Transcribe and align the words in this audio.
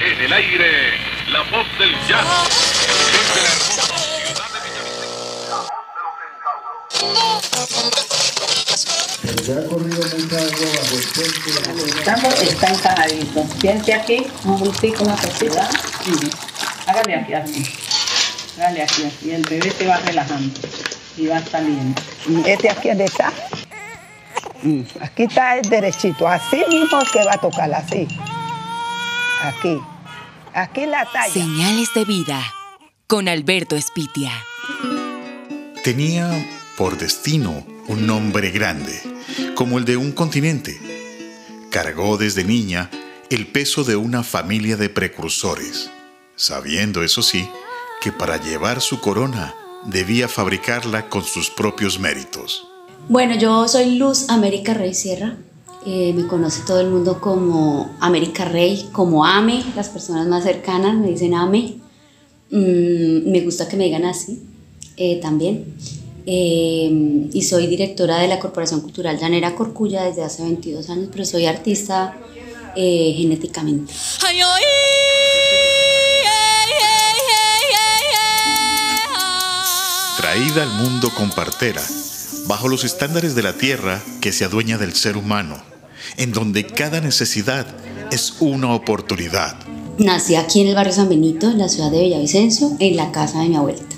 En 0.00 0.20
el 0.22 0.32
aire, 0.32 0.70
la 1.30 1.40
voz 1.42 1.66
del 1.78 1.92
jazz. 2.06 2.24
Desde 2.82 3.42
la 3.42 3.48
hermosa 3.50 4.10
ciudad 4.22 4.48
de 4.52 4.60
Villavicencio. 4.68 5.14
Ya 9.44 9.54
ha 9.60 9.64
corrido 9.68 10.02
mucha 10.02 10.36
agua 10.36 10.68
bajo 10.76 10.94
el 10.94 11.04
puente. 11.14 11.50
Estamos, 11.98 12.34
está 12.42 12.66
encajadito. 12.68 13.44
Piense 13.60 13.94
aquí, 13.94 14.26
un 14.44 14.58
gustico, 14.58 15.04
una 15.04 15.16
cosita. 15.16 15.68
Sí. 16.04 16.30
Hágale 16.86 17.14
aquí 17.16 17.34
así. 17.34 17.64
Hágale 18.58 18.82
aquí 18.82 19.04
así. 19.04 19.30
El 19.32 19.42
bebé 19.42 19.70
se 19.70 19.86
va 19.86 19.96
relajando 19.98 20.60
y 21.16 21.26
va 21.26 21.40
saliendo. 21.44 22.00
Este 22.46 22.70
aquí 22.70 22.88
es 22.90 22.98
de 22.98 23.04
esta. 23.04 23.32
Mm, 24.62 24.82
Aquí 25.00 25.22
está 25.24 25.56
el 25.56 25.68
derechito, 25.68 26.26
así 26.26 26.64
mismo 26.68 27.00
que 27.12 27.24
va 27.24 27.34
a 27.34 27.38
tocar, 27.40 27.72
así. 27.72 28.08
Aquí. 29.42 29.78
Aquí 30.54 30.86
la 30.86 31.04
talla. 31.10 31.32
Señales 31.32 31.88
de 31.94 32.04
vida 32.04 32.42
con 33.06 33.28
Alberto 33.28 33.76
Espitia. 33.76 34.32
Tenía 35.84 36.28
por 36.76 36.98
destino 36.98 37.64
un 37.86 38.06
nombre 38.06 38.50
grande, 38.50 39.00
como 39.54 39.78
el 39.78 39.84
de 39.84 39.96
un 39.96 40.12
continente. 40.12 40.78
Cargó 41.70 42.16
desde 42.16 42.44
niña 42.44 42.90
el 43.30 43.46
peso 43.46 43.84
de 43.84 43.96
una 43.96 44.22
familia 44.22 44.76
de 44.76 44.88
precursores, 44.88 45.90
sabiendo, 46.34 47.02
eso 47.02 47.22
sí, 47.22 47.48
que 48.00 48.12
para 48.12 48.38
llevar 48.38 48.80
su 48.80 49.00
corona 49.00 49.54
debía 49.84 50.28
fabricarla 50.28 51.08
con 51.08 51.24
sus 51.24 51.50
propios 51.50 51.98
méritos. 51.98 52.66
Bueno, 53.08 53.36
yo 53.36 53.68
soy 53.68 53.96
Luz 53.96 54.28
América 54.28 54.74
Rey 54.74 54.94
Sierra. 54.94 55.36
Eh, 55.90 56.12
me 56.12 56.26
conoce 56.26 56.64
todo 56.66 56.80
el 56.80 56.90
mundo 56.90 57.18
como 57.18 57.96
América 57.98 58.44
Rey, 58.44 58.90
como 58.92 59.24
Ame. 59.24 59.64
Las 59.74 59.88
personas 59.88 60.26
más 60.26 60.44
cercanas 60.44 60.94
me 60.94 61.08
dicen 61.08 61.32
Ame. 61.32 61.78
Mm, 62.50 63.30
me 63.30 63.40
gusta 63.40 63.66
que 63.66 63.78
me 63.78 63.84
digan 63.84 64.04
así 64.04 64.42
eh, 64.98 65.18
también. 65.22 65.64
Eh, 66.26 67.30
y 67.32 67.42
soy 67.42 67.68
directora 67.68 68.18
de 68.18 68.28
la 68.28 68.38
Corporación 68.38 68.82
Cultural 68.82 69.18
Llanera 69.18 69.54
Corcuya 69.54 70.04
desde 70.04 70.24
hace 70.24 70.42
22 70.42 70.90
años, 70.90 71.08
pero 71.10 71.24
soy 71.24 71.46
artista 71.46 72.18
eh, 72.76 73.14
genéticamente. 73.16 73.94
Traída 80.18 80.64
al 80.64 80.72
mundo 80.84 81.08
con 81.16 81.30
partera, 81.30 81.82
bajo 82.46 82.68
los 82.68 82.84
estándares 82.84 83.34
de 83.34 83.42
la 83.42 83.54
tierra 83.54 84.02
que 84.20 84.32
se 84.32 84.44
adueña 84.44 84.76
del 84.76 84.94
ser 84.94 85.16
humano, 85.16 85.56
en 86.16 86.32
donde 86.32 86.66
cada 86.66 87.00
necesidad 87.00 87.66
es 88.10 88.34
una 88.40 88.72
oportunidad. 88.74 89.56
Nací 89.98 90.36
aquí 90.36 90.60
en 90.60 90.68
el 90.68 90.74
barrio 90.74 90.92
San 90.92 91.08
Benito, 91.08 91.50
en 91.50 91.58
la 91.58 91.68
ciudad 91.68 91.90
de 91.90 92.02
Villavicencio, 92.02 92.76
en 92.78 92.96
la 92.96 93.10
casa 93.10 93.40
de 93.40 93.48
mi 93.48 93.56
abuelita. 93.56 93.96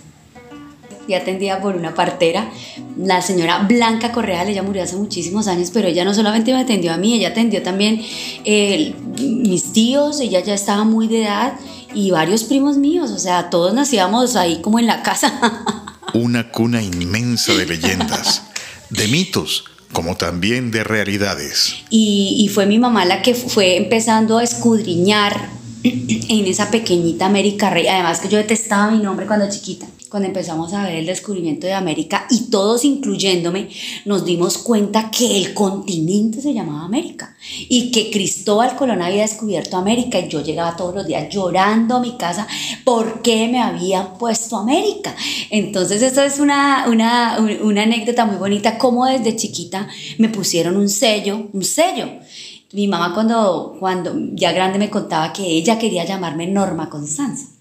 Fui 1.05 1.15
atendida 1.15 1.61
por 1.61 1.77
una 1.77 1.95
partera, 1.95 2.51
la 2.97 3.21
señora 3.21 3.59
Blanca 3.61 4.13
Correal, 4.13 4.49
ella 4.49 4.63
murió 4.63 4.83
hace 4.83 4.97
muchísimos 4.97 5.47
años, 5.47 5.71
pero 5.73 5.89
ella 5.89 6.05
no 6.05 6.15
solamente 6.15 6.53
me 6.53 6.61
atendió 6.61 6.93
a 6.93 6.97
mí, 6.97 7.15
ella 7.15 7.29
atendió 7.29 7.63
también 7.63 8.03
eh, 8.45 8.95
mis 9.19 9.73
tíos, 9.73 10.21
ella 10.21 10.41
ya 10.41 10.55
estaba 10.55 10.85
muy 10.85 11.07
de 11.09 11.25
edad 11.25 11.55
y 11.95 12.11
varios 12.11 12.45
primos 12.45 12.77
míos, 12.77 13.11
o 13.11 13.19
sea, 13.19 13.51
todos 13.51 13.75
nacíamos 13.75 14.37
ahí 14.37 14.61
como 14.63 14.79
en 14.79 14.87
la 14.87 15.03
casa. 15.03 15.33
Una 16.15 16.51
cuna 16.51 16.83
inmensa 16.83 17.55
de 17.55 17.67
leyendas, 17.67 18.43
de 18.89 19.07
mitos, 19.09 19.65
como 19.93 20.17
también 20.17 20.71
de 20.71 20.85
realidades. 20.85 21.75
y, 21.91 22.37
y 22.39 22.49
fue 22.49 22.67
mi 22.67 22.79
mamá 22.79 23.05
la 23.05 23.23
que 23.23 23.35
fue 23.35 23.77
empezando 23.77 24.39
a 24.39 24.45
escudriñar 24.45 25.51
en 25.83 26.47
esa 26.47 26.71
pequeñita 26.71 27.27
América 27.27 27.71
Rey. 27.71 27.87
Además 27.87 28.21
que 28.21 28.29
yo 28.29 28.39
detestaba 28.39 28.91
mi 28.91 28.99
nombre 28.99 29.27
cuando 29.27 29.49
chiquita. 29.49 29.87
Cuando 30.11 30.27
empezamos 30.27 30.75
a 30.75 30.83
ver 30.83 30.97
el 30.97 31.07
descubrimiento 31.07 31.69
de 31.69 31.73
América 31.73 32.27
y 32.31 32.51
todos 32.51 32.85
incluyéndome, 32.85 33.69
nos 34.07 34.25
dimos 34.25 34.59
cuenta 34.59 35.09
que 35.09 35.37
el 35.37 35.55
continente 35.55 36.43
se 36.43 36.53
llamaba 36.53 36.85
América 36.85 37.37
y 37.69 37.93
que 37.93 38.11
Cristóbal 38.11 38.75
Colón 38.75 39.03
había 39.03 39.23
descubierto 39.23 39.77
América 39.77 40.19
y 40.19 40.29
yo 40.29 40.43
llegaba 40.43 40.75
todos 40.75 40.97
los 40.97 41.07
días 41.07 41.33
llorando 41.33 41.95
a 41.95 42.01
mi 42.01 42.17
casa 42.17 42.49
porque 42.83 43.47
me 43.47 43.61
habían 43.61 44.19
puesto 44.19 44.57
América. 44.57 45.15
Entonces 45.49 46.03
esta 46.03 46.27
es 46.27 46.41
una, 46.41 46.87
una, 46.89 47.39
una 47.63 47.85
anécdota 47.85 48.25
muy 48.25 48.37
bonita, 48.37 48.79
como 48.79 49.07
desde 49.07 49.37
chiquita 49.37 49.87
me 50.19 50.29
pusieron 50.29 50.77
un 50.77 50.89
sello, 50.89 51.51
un 51.53 51.63
sello. 51.63 52.09
Mi 52.73 52.89
mamá 52.89 53.15
cuando, 53.15 53.77
cuando 53.79 54.13
ya 54.33 54.51
grande 54.51 54.81
me 54.81 54.91
contaba 54.91 55.33
que 55.33 55.45
ella 55.45 55.79
quería 55.79 56.05
llamarme 56.05 56.49
Norma 56.49 56.91
Constanza. 56.91 57.60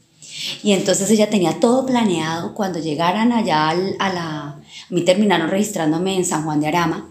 Y 0.63 0.73
entonces 0.73 1.09
ella 1.11 1.29
tenía 1.29 1.59
todo 1.59 1.85
planeado 1.85 2.53
cuando 2.53 2.79
llegaran 2.79 3.31
allá 3.31 3.69
al- 3.69 3.95
a 3.99 4.13
la... 4.13 4.39
A 4.49 4.61
mí 4.89 5.01
terminaron 5.01 5.49
registrándome 5.49 6.15
en 6.15 6.25
San 6.25 6.43
Juan 6.43 6.59
de 6.59 6.67
Arama. 6.67 7.09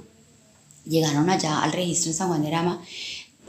Llegaron 0.87 1.29
allá 1.29 1.61
al 1.63 1.73
registro 1.73 2.11
en 2.11 2.17
San 2.17 2.29
Juan 2.29 2.43
de 2.43 2.49
Arama 2.49 2.81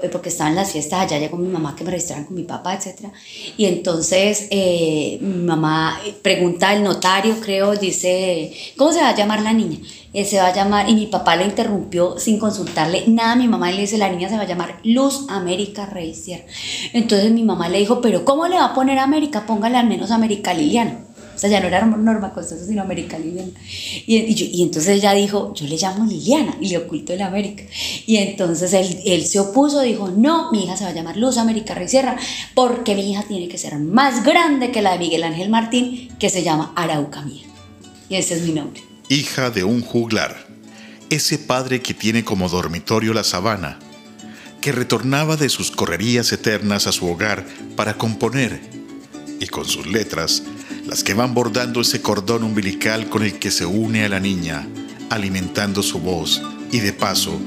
eh, 0.01 0.09
porque 0.09 0.29
estaban 0.29 0.55
las 0.55 0.71
fiestas 0.71 1.01
allá, 1.01 1.19
llegó 1.19 1.37
mi 1.37 1.47
mamá 1.49 1.75
que 1.75 1.83
me 1.83 1.91
registraran 1.91 2.25
con 2.25 2.35
mi 2.35 2.43
papá, 2.43 2.73
etc. 2.75 3.09
Y 3.57 3.65
entonces 3.65 4.47
eh, 4.49 5.17
mi 5.21 5.43
mamá 5.45 5.99
eh, 6.05 6.13
pregunta 6.21 6.69
al 6.69 6.83
notario, 6.83 7.39
creo, 7.41 7.75
dice, 7.75 8.51
¿cómo 8.77 8.91
se 8.93 8.99
va 9.01 9.09
a 9.09 9.15
llamar 9.15 9.41
la 9.41 9.51
niña? 9.53 9.79
Eh, 10.11 10.25
se 10.25 10.37
va 10.37 10.47
a 10.47 10.55
llamar, 10.55 10.89
y 10.89 10.95
mi 10.95 11.05
papá 11.05 11.35
le 11.35 11.45
interrumpió 11.45 12.17
sin 12.17 12.39
consultarle 12.39 13.03
nada, 13.07 13.35
mi 13.35 13.47
mamá 13.47 13.71
le 13.71 13.81
dice, 13.81 13.97
la 13.99 14.09
niña 14.09 14.27
se 14.27 14.35
va 14.37 14.41
a 14.41 14.47
llamar 14.47 14.79
Luz 14.83 15.25
América 15.29 15.85
Rey 15.85 16.15
Sierra. 16.15 16.45
Entonces 16.93 17.31
mi 17.31 17.43
mamá 17.43 17.69
le 17.69 17.77
dijo, 17.77 18.01
pero 18.01 18.25
¿cómo 18.25 18.47
le 18.47 18.55
va 18.55 18.65
a 18.65 18.73
poner 18.73 18.97
América? 18.97 19.45
Póngale 19.45 19.77
al 19.77 19.87
menos 19.87 20.09
América 20.09 20.53
Liliana. 20.53 21.05
O 21.35 21.39
sea, 21.41 21.49
ya 21.49 21.61
no 21.61 21.67
era 21.67 21.85
Norma 21.85 22.33
Constanza, 22.33 22.65
sino 22.65 22.81
América 22.81 23.17
Liliana. 23.19 23.51
Y, 24.07 24.17
y 24.17 24.33
yo- 24.35 24.47
y 24.51 24.61
entonces 24.63 24.97
ella 24.97 25.13
dijo, 25.13 25.53
yo 25.53 25.67
le 25.67 25.77
llamo 25.77 26.03
Liliana 26.05 26.57
y 26.59 26.67
le 26.69 26.79
oculto 26.79 27.13
el 27.13 27.21
América. 27.21 27.63
Y 28.07 28.17
entonces 28.17 28.73
él, 28.73 28.99
él 29.05 29.23
se 29.25 29.39
opuso, 29.39 29.79
dijo, 29.81 30.09
no, 30.09 30.51
mi 30.51 30.63
hija 30.65 30.75
se 30.75 30.83
va 30.85 30.89
a 30.89 30.93
llamar 30.93 31.15
Luz 31.17 31.37
América 31.37 31.75
Rey 31.75 31.87
Sierra, 31.87 32.17
porque 32.55 32.95
mi 32.95 33.09
hija 33.11 33.23
tiene 33.27 33.47
que 33.47 33.57
ser 33.59 33.77
más 33.77 34.23
grande 34.25 34.71
que 34.71 34.81
la 34.81 34.93
de 34.93 34.99
Miguel 34.99 35.23
Ángel 35.23 35.49
Martín, 35.49 36.09
que 36.19 36.29
se 36.29 36.43
llama 36.43 36.73
Arauca 36.75 37.21
Mía. 37.21 37.43
Y 38.09 38.15
ese 38.15 38.33
es 38.33 38.41
mi 38.41 38.51
nombre. 38.53 38.81
Hija 39.11 39.49
de 39.49 39.63
un 39.63 39.81
juglar, 39.81 40.45
ese 41.09 41.39
padre 41.39 41.81
que 41.81 41.95
tiene 41.95 42.23
como 42.23 42.47
dormitorio 42.47 43.11
la 43.15 43.23
sabana, 43.23 43.79
que 44.61 44.71
retornaba 44.71 45.35
de 45.35 45.49
sus 45.49 45.71
correrías 45.71 46.31
eternas 46.31 46.85
a 46.85 46.91
su 46.91 47.07
hogar 47.07 47.43
para 47.75 47.97
componer, 47.97 48.61
y 49.39 49.47
con 49.47 49.65
sus 49.65 49.87
letras, 49.87 50.43
las 50.85 51.03
que 51.03 51.15
van 51.15 51.33
bordando 51.33 51.81
ese 51.81 52.03
cordón 52.03 52.43
umbilical 52.43 53.09
con 53.09 53.23
el 53.23 53.39
que 53.39 53.49
se 53.49 53.65
une 53.65 54.05
a 54.05 54.09
la 54.09 54.19
niña, 54.19 54.67
alimentando 55.09 55.81
su 55.81 55.97
voz 55.97 56.43
y 56.71 56.79
de 56.79 56.93
paso, 56.93 57.41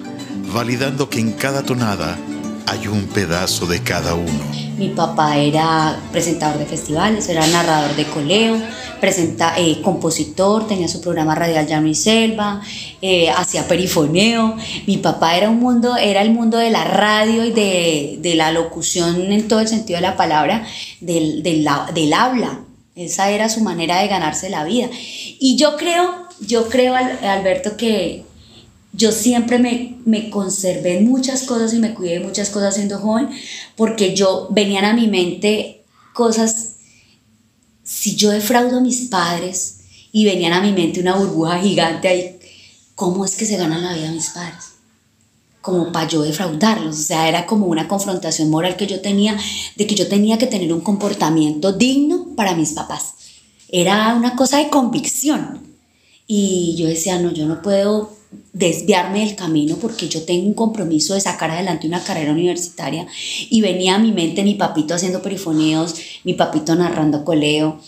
validando 0.52 1.08
que 1.10 1.20
en 1.20 1.30
cada 1.30 1.62
tonada 1.62 2.18
hay 2.66 2.86
un 2.88 3.06
pedazo 3.06 3.66
de 3.66 3.82
cada 3.82 4.14
uno. 4.14 4.62
Mi 4.78 4.88
papá 4.88 5.36
era 5.36 6.00
presentador 6.10 6.58
de 6.58 6.66
festivales, 6.66 7.28
era 7.28 7.46
narrador 7.46 7.94
de 7.94 8.04
coleo, 8.06 8.56
presenta, 9.00 9.54
eh, 9.56 9.80
compositor, 9.82 10.66
tenía 10.66 10.88
su 10.88 11.00
programa 11.00 11.34
radial 11.34 11.66
Llano 11.66 11.86
y 11.88 11.94
Selva, 11.94 12.60
eh, 13.00 13.30
hacía 13.30 13.68
perifoneo. 13.68 14.56
Mi 14.86 14.96
papá 14.98 15.36
era 15.36 15.50
un 15.50 15.60
mundo, 15.60 15.96
era 15.96 16.22
el 16.22 16.30
mundo 16.32 16.58
de 16.58 16.70
la 16.70 16.84
radio 16.84 17.44
y 17.44 17.52
de, 17.52 18.16
de 18.20 18.34
la 18.34 18.50
locución 18.50 19.30
en 19.30 19.46
todo 19.46 19.60
el 19.60 19.68
sentido 19.68 19.98
de 19.98 20.02
la 20.02 20.16
palabra, 20.16 20.64
del, 21.00 21.42
del, 21.42 21.68
del 21.94 22.12
habla. 22.12 22.60
Esa 22.94 23.30
era 23.30 23.48
su 23.48 23.60
manera 23.60 24.00
de 24.00 24.08
ganarse 24.08 24.50
la 24.50 24.64
vida. 24.64 24.88
Y 25.38 25.56
yo 25.56 25.76
creo, 25.76 26.26
yo 26.40 26.68
creo, 26.68 26.94
Al- 26.94 27.24
Alberto, 27.24 27.76
que 27.76 28.24
yo 28.92 29.10
siempre 29.10 29.58
me, 29.58 29.96
me 30.04 30.28
conservé 30.30 31.00
muchas 31.00 31.44
cosas 31.44 31.72
y 31.72 31.78
me 31.78 31.94
cuidé 31.94 32.20
muchas 32.20 32.50
cosas 32.50 32.74
siendo 32.74 32.98
joven, 32.98 33.30
porque 33.76 34.14
yo 34.14 34.48
venían 34.50 34.84
a 34.84 34.92
mi 34.92 35.08
mente 35.08 35.84
cosas, 36.12 36.76
si 37.82 38.16
yo 38.16 38.30
defraudo 38.30 38.78
a 38.78 38.82
mis 38.82 39.08
padres 39.08 39.78
y 40.12 40.24
venían 40.24 40.52
a 40.52 40.60
mi 40.60 40.72
mente 40.72 41.00
una 41.00 41.16
burbuja 41.16 41.58
gigante 41.60 42.08
ahí, 42.08 42.38
¿cómo 42.94 43.24
es 43.24 43.34
que 43.34 43.46
se 43.46 43.56
ganan 43.56 43.82
la 43.82 43.94
vida 43.94 44.12
mis 44.12 44.28
padres? 44.28 44.72
Como 45.62 45.90
para 45.90 46.08
yo 46.08 46.22
defraudarlos, 46.22 46.98
o 46.98 47.02
sea, 47.02 47.28
era 47.28 47.46
como 47.46 47.66
una 47.66 47.88
confrontación 47.88 48.50
moral 48.50 48.76
que 48.76 48.86
yo 48.86 49.00
tenía, 49.00 49.38
de 49.76 49.86
que 49.86 49.94
yo 49.94 50.08
tenía 50.08 50.36
que 50.36 50.46
tener 50.46 50.72
un 50.72 50.80
comportamiento 50.80 51.72
digno 51.72 52.34
para 52.36 52.54
mis 52.54 52.72
papás. 52.72 53.14
Era 53.68 54.14
una 54.14 54.36
cosa 54.36 54.58
de 54.58 54.68
convicción. 54.68 55.62
Y 56.26 56.74
yo 56.76 56.88
decía, 56.88 57.18
no, 57.18 57.32
yo 57.32 57.46
no 57.46 57.62
puedo 57.62 58.21
desviarme 58.52 59.20
del 59.20 59.36
camino 59.36 59.76
porque 59.76 60.08
yo 60.08 60.24
tengo 60.24 60.46
un 60.46 60.54
compromiso 60.54 61.14
de 61.14 61.20
sacar 61.20 61.50
adelante 61.50 61.86
una 61.86 62.02
carrera 62.02 62.32
universitaria. 62.32 63.06
Y 63.50 63.60
venía 63.60 63.94
a 63.94 63.98
mi 63.98 64.12
mente 64.12 64.42
mi 64.42 64.54
papito 64.54 64.94
haciendo 64.94 65.22
perifoneos, 65.22 65.94
mi 66.24 66.34
papito 66.34 66.74
narrando 66.74 67.24
coleo. 67.24 67.80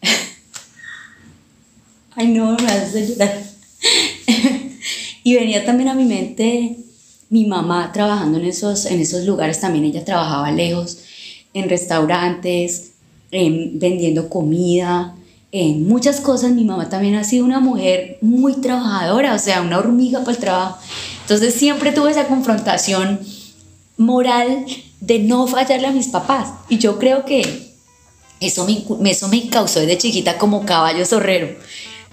Ay, 2.14 2.28
no, 2.28 2.56
me 2.56 2.66
hace 2.66 3.06
llorar. 3.06 3.42
y 5.24 5.34
venía 5.34 5.64
también 5.64 5.88
a 5.88 5.94
mi 5.94 6.04
mente 6.04 6.76
mi 7.32 7.46
mamá 7.46 7.90
trabajando 7.94 8.38
en 8.38 8.44
esos, 8.44 8.84
en 8.84 9.00
esos 9.00 9.24
lugares, 9.24 9.58
también 9.58 9.86
ella 9.86 10.04
trabajaba 10.04 10.52
lejos. 10.52 10.98
en 11.54 11.68
restaurantes, 11.68 12.92
en 13.30 13.78
vendiendo 13.78 14.28
comida, 14.28 15.14
en 15.52 15.86
muchas 15.86 16.20
cosas. 16.20 16.50
Mi 16.50 16.64
mamá 16.64 16.88
también 16.88 17.14
ha 17.14 17.24
sido 17.24 17.44
una 17.44 17.60
mujer 17.60 18.18
muy 18.22 18.54
trabajadora, 18.54 19.34
o 19.34 19.38
sea, 19.38 19.60
una 19.60 19.78
hormiga 19.78 20.20
para 20.20 20.32
el 20.32 20.38
trabajo. 20.38 20.78
Entonces 21.20 21.54
siempre 21.54 21.92
tuve 21.92 22.10
esa 22.10 22.26
confrontación 22.26 23.20
moral 23.96 24.66
de 25.00 25.18
no 25.20 25.46
fallarle 25.46 25.86
a 25.86 25.92
mis 25.92 26.08
papás. 26.08 26.48
Y 26.68 26.78
yo 26.78 26.98
creo 26.98 27.24
que 27.24 27.72
eso 28.40 28.66
me, 28.66 29.10
eso 29.10 29.28
me 29.28 29.48
causó 29.48 29.80
desde 29.80 29.98
chiquita 29.98 30.38
como 30.38 30.64
caballo 30.64 31.04
zorrero. 31.04 31.54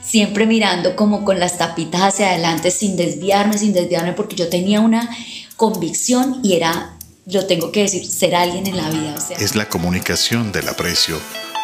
Siempre 0.01 0.45
mirando 0.45 0.95
como 0.95 1.25
con 1.25 1.39
las 1.39 1.57
tapitas 1.57 2.01
hacia 2.01 2.29
adelante 2.29 2.71
sin 2.71 2.95
desviarme, 2.95 3.57
sin 3.57 3.73
desviarme, 3.73 4.13
porque 4.13 4.35
yo 4.35 4.49
tenía 4.49 4.79
una 4.79 5.09
convicción 5.55 6.39
y 6.41 6.53
era, 6.53 6.97
lo 7.25 7.45
tengo 7.45 7.71
que 7.71 7.81
decir, 7.81 8.05
ser 8.05 8.35
alguien 8.35 8.65
en 8.67 8.77
la 8.77 8.89
vida. 8.89 9.15
O 9.17 9.21
sea, 9.21 9.37
Es 9.37 9.55
la 9.55 9.67
comunicación 9.67 10.51
del 10.51 10.69
aprecio 10.69 11.19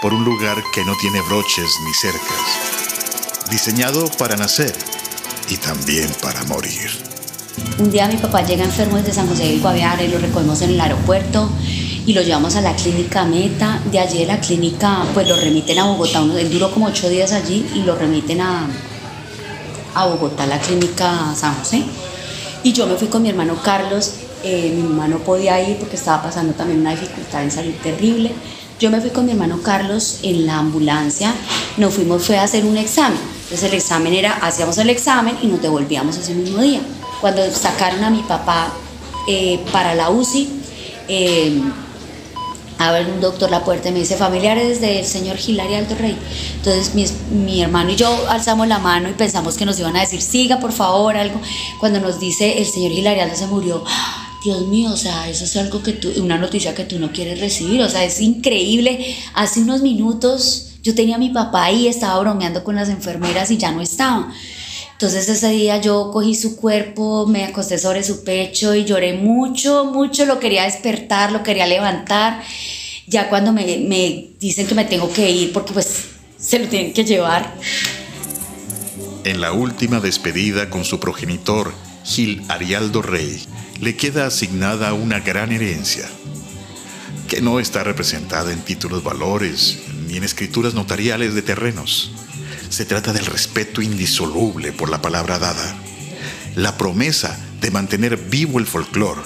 por 0.05 0.13
un 0.13 0.23
lugar 0.23 0.61
que 0.71 0.85
no 0.85 0.93
tiene 1.01 1.19
broches 1.21 1.79
ni 1.83 1.91
cercas. 1.91 3.49
Diseñado 3.49 4.07
para 4.19 4.35
nacer 4.35 4.71
y 5.49 5.57
también 5.57 6.07
para 6.21 6.43
morir. 6.43 6.91
Un 7.79 7.89
día 7.89 8.07
mi 8.07 8.17
papá 8.17 8.43
llega 8.43 8.65
enfermo 8.65 8.97
desde 8.97 9.13
San 9.13 9.27
José 9.27 9.47
del 9.47 9.61
Guaviare, 9.61 10.07
lo 10.07 10.19
recogemos 10.19 10.61
en 10.61 10.69
el 10.69 10.79
aeropuerto 10.79 11.49
y 12.05 12.13
lo 12.13 12.21
llevamos 12.21 12.55
a 12.55 12.61
la 12.61 12.75
clínica 12.75 13.25
Meta. 13.25 13.81
De 13.91 13.97
allí 13.97 14.19
de 14.19 14.27
la 14.27 14.39
clínica, 14.39 15.07
pues 15.15 15.27
lo 15.27 15.37
remiten 15.37 15.79
a 15.79 15.85
Bogotá. 15.85 16.19
Él 16.19 16.51
duró 16.51 16.69
como 16.69 16.85
ocho 16.85 17.09
días 17.09 17.31
allí 17.31 17.67
y 17.73 17.79
lo 17.79 17.95
remiten 17.95 18.41
a, 18.41 18.67
a 19.95 20.05
Bogotá, 20.05 20.45
la 20.45 20.59
clínica 20.59 21.33
San 21.35 21.55
José. 21.55 21.83
Y 22.61 22.73
yo 22.73 22.85
me 22.85 22.93
fui 22.93 23.07
con 23.07 23.23
mi 23.23 23.29
hermano 23.29 23.59
Carlos. 23.63 24.13
eh, 24.43 24.71
mi 24.75 24.83
mamá 24.83 25.07
no 25.07 25.17
podía 25.17 25.59
ir 25.67 25.77
porque 25.77 25.95
estaba 25.95 26.21
pasando 26.21 26.53
también 26.53 26.81
una 26.81 26.91
dificultad 26.91 27.41
en 27.41 27.49
salir 27.49 27.79
terrible. 27.81 28.31
Yo 28.77 28.91
me 28.91 28.99
fui 28.99 29.09
con 29.09 29.25
mi 29.25 29.31
hermano 29.31 29.61
Carlos 29.61 30.19
en 30.21 30.45
la 30.45 30.57
ambulancia. 30.57 31.33
Nos 31.77 31.93
fuimos, 31.93 32.23
fue 32.23 32.37
a 32.37 32.43
hacer 32.43 32.65
un 32.65 32.75
examen. 32.75 33.17
Entonces 33.43 33.63
el 33.63 33.73
examen 33.73 34.13
era, 34.13 34.33
hacíamos 34.33 34.77
el 34.77 34.89
examen 34.89 35.37
y 35.41 35.47
nos 35.47 35.61
devolvíamos 35.61 36.17
ese 36.17 36.33
mismo 36.33 36.61
día. 36.61 36.81
Cuando 37.21 37.49
sacaron 37.51 38.03
a 38.03 38.09
mi 38.09 38.21
papá 38.23 38.73
eh, 39.29 39.61
para 39.71 39.95
la 39.95 40.09
UCI, 40.09 40.49
eh, 41.07 41.61
abre 42.77 43.05
un 43.05 43.21
doctor 43.21 43.49
la 43.49 43.63
puerta 43.63 43.87
y 43.87 43.91
me 43.93 43.99
dice 43.99 44.17
familiares 44.17 44.81
del 44.81 45.05
señor 45.05 45.37
Hilario 45.39 45.77
Alto 45.77 45.95
Rey. 45.95 46.17
Entonces 46.57 46.93
mi, 46.93 47.05
mi 47.31 47.61
hermano 47.61 47.91
y 47.91 47.95
yo 47.95 48.29
alzamos 48.29 48.67
la 48.67 48.79
mano 48.79 49.07
y 49.07 49.13
pensamos 49.13 49.55
que 49.55 49.65
nos 49.65 49.79
iban 49.79 49.95
a 49.95 50.01
decir 50.01 50.21
siga 50.21 50.59
por 50.59 50.73
favor 50.73 51.15
algo. 51.15 51.39
Cuando 51.79 52.01
nos 52.01 52.19
dice 52.19 52.57
el 52.57 52.65
señor 52.65 52.91
Hilario 52.91 53.23
Alto 53.23 53.37
se 53.37 53.47
murió. 53.47 53.85
Dios 54.45 54.67
mío, 54.67 54.91
o 54.91 54.97
sea, 54.97 55.27
eso 55.27 55.43
es 55.43 55.57
algo 55.57 55.81
que 55.81 55.91
tú, 55.91 56.13
una 56.17 56.37
noticia 56.37 56.75
que 56.75 56.83
tú 56.83 56.99
no 56.99 57.11
quieres 57.11 57.39
recibir, 57.39 57.81
o 57.81 57.89
sea, 57.89 58.03
es 58.03 58.21
increíble. 58.21 59.17
Hace 59.33 59.61
unos 59.61 59.81
minutos 59.81 60.75
yo 60.83 60.93
tenía 60.93 61.15
a 61.15 61.17
mi 61.17 61.29
papá 61.29 61.63
ahí, 61.63 61.87
estaba 61.87 62.19
bromeando 62.19 62.63
con 62.63 62.75
las 62.75 62.89
enfermeras 62.89 63.49
y 63.49 63.57
ya 63.57 63.71
no 63.71 63.81
estaba. 63.81 64.31
Entonces 64.91 65.27
ese 65.27 65.49
día 65.49 65.81
yo 65.81 66.11
cogí 66.13 66.35
su 66.35 66.57
cuerpo, 66.57 67.25
me 67.25 67.43
acosté 67.43 67.79
sobre 67.79 68.03
su 68.03 68.23
pecho 68.23 68.75
y 68.75 68.85
lloré 68.85 69.13
mucho, 69.13 69.85
mucho, 69.85 70.27
lo 70.27 70.39
quería 70.39 70.65
despertar, 70.65 71.31
lo 71.31 71.41
quería 71.41 71.65
levantar. 71.65 72.43
Ya 73.07 73.29
cuando 73.29 73.51
me, 73.51 73.65
me 73.79 74.29
dicen 74.39 74.67
que 74.67 74.75
me 74.75 74.85
tengo 74.85 75.11
que 75.11 75.27
ir 75.31 75.53
porque 75.53 75.73
pues 75.73 76.05
se 76.37 76.59
lo 76.59 76.67
tienen 76.67 76.93
que 76.93 77.03
llevar. 77.03 77.51
En 79.23 79.41
la 79.41 79.53
última 79.53 79.99
despedida 79.99 80.69
con 80.69 80.85
su 80.85 80.99
progenitor, 80.99 81.73
Gil 82.05 82.43
Arialdo 82.49 83.01
Rey, 83.01 83.43
le 83.81 83.95
queda 83.95 84.27
asignada 84.27 84.93
una 84.93 85.19
gran 85.19 85.51
herencia, 85.51 86.07
que 87.27 87.41
no 87.41 87.59
está 87.59 87.83
representada 87.83 88.53
en 88.53 88.61
títulos 88.61 89.03
valores 89.03 89.79
ni 90.07 90.17
en 90.17 90.23
escrituras 90.23 90.75
notariales 90.75 91.33
de 91.33 91.41
terrenos. 91.41 92.11
Se 92.69 92.85
trata 92.85 93.11
del 93.11 93.25
respeto 93.25 93.81
indisoluble 93.81 94.71
por 94.71 94.89
la 94.89 95.01
palabra 95.01 95.39
dada, 95.39 95.75
la 96.55 96.77
promesa 96.77 97.39
de 97.59 97.71
mantener 97.71 98.17
vivo 98.17 98.59
el 98.59 98.67
folclore, 98.67 99.21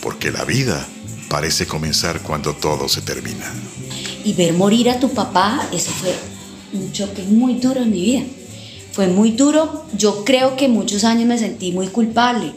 porque 0.00 0.30
la 0.30 0.44
vida 0.44 0.86
parece 1.28 1.66
comenzar 1.66 2.20
cuando 2.22 2.54
todo 2.54 2.88
se 2.88 3.02
termina. 3.02 3.52
Y 4.24 4.34
ver 4.34 4.52
morir 4.52 4.88
a 4.90 5.00
tu 5.00 5.12
papá, 5.12 5.68
eso 5.72 5.90
fue 5.90 6.14
un 6.72 6.92
choque 6.92 7.22
muy 7.24 7.54
duro 7.54 7.82
en 7.82 7.90
mi 7.90 8.00
vida. 8.00 8.22
Fue 8.98 9.06
muy 9.06 9.30
duro, 9.30 9.84
yo 9.96 10.24
creo 10.24 10.56
que 10.56 10.66
muchos 10.66 11.04
años 11.04 11.28
me 11.28 11.38
sentí 11.38 11.70
muy 11.70 11.86
culpable 11.86 12.52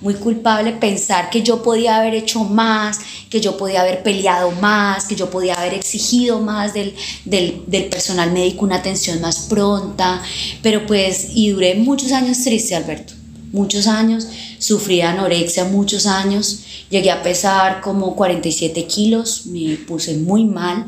muy 0.00 0.14
culpable 0.14 0.72
pensar 0.72 1.28
que 1.28 1.42
yo 1.42 1.62
podía 1.62 1.98
haber 1.98 2.14
hecho 2.14 2.44
más, 2.44 2.98
que 3.28 3.42
yo 3.42 3.58
podía 3.58 3.82
haber 3.82 4.02
peleado 4.02 4.50
más, 4.52 5.04
que 5.04 5.14
yo 5.14 5.28
podía 5.30 5.52
haber 5.54 5.74
exigido 5.74 6.40
más 6.40 6.72
del, 6.72 6.94
del, 7.26 7.62
del, 7.66 7.84
personal 7.84 8.32
médico 8.32 8.64
una 8.64 8.76
atención 8.76 9.20
más 9.20 9.40
pronta, 9.40 10.22
pero 10.62 10.86
pues, 10.86 11.28
y 11.34 11.50
duré 11.50 11.74
muchos 11.74 12.10
años 12.10 12.42
triste, 12.42 12.74
Alberto, 12.74 13.12
muchos 13.52 13.86
años, 13.86 14.26
sufrí 14.58 15.02
anorexia 15.02 15.66
muchos 15.66 16.06
años, 16.06 16.64
llegué 16.88 17.10
a 17.10 17.22
pesar 17.22 17.82
como 17.82 18.16
47 18.16 18.86
kilos, 18.86 19.46
me 19.46 19.76
puse 19.76 20.16
muy 20.16 20.46
mal. 20.46 20.86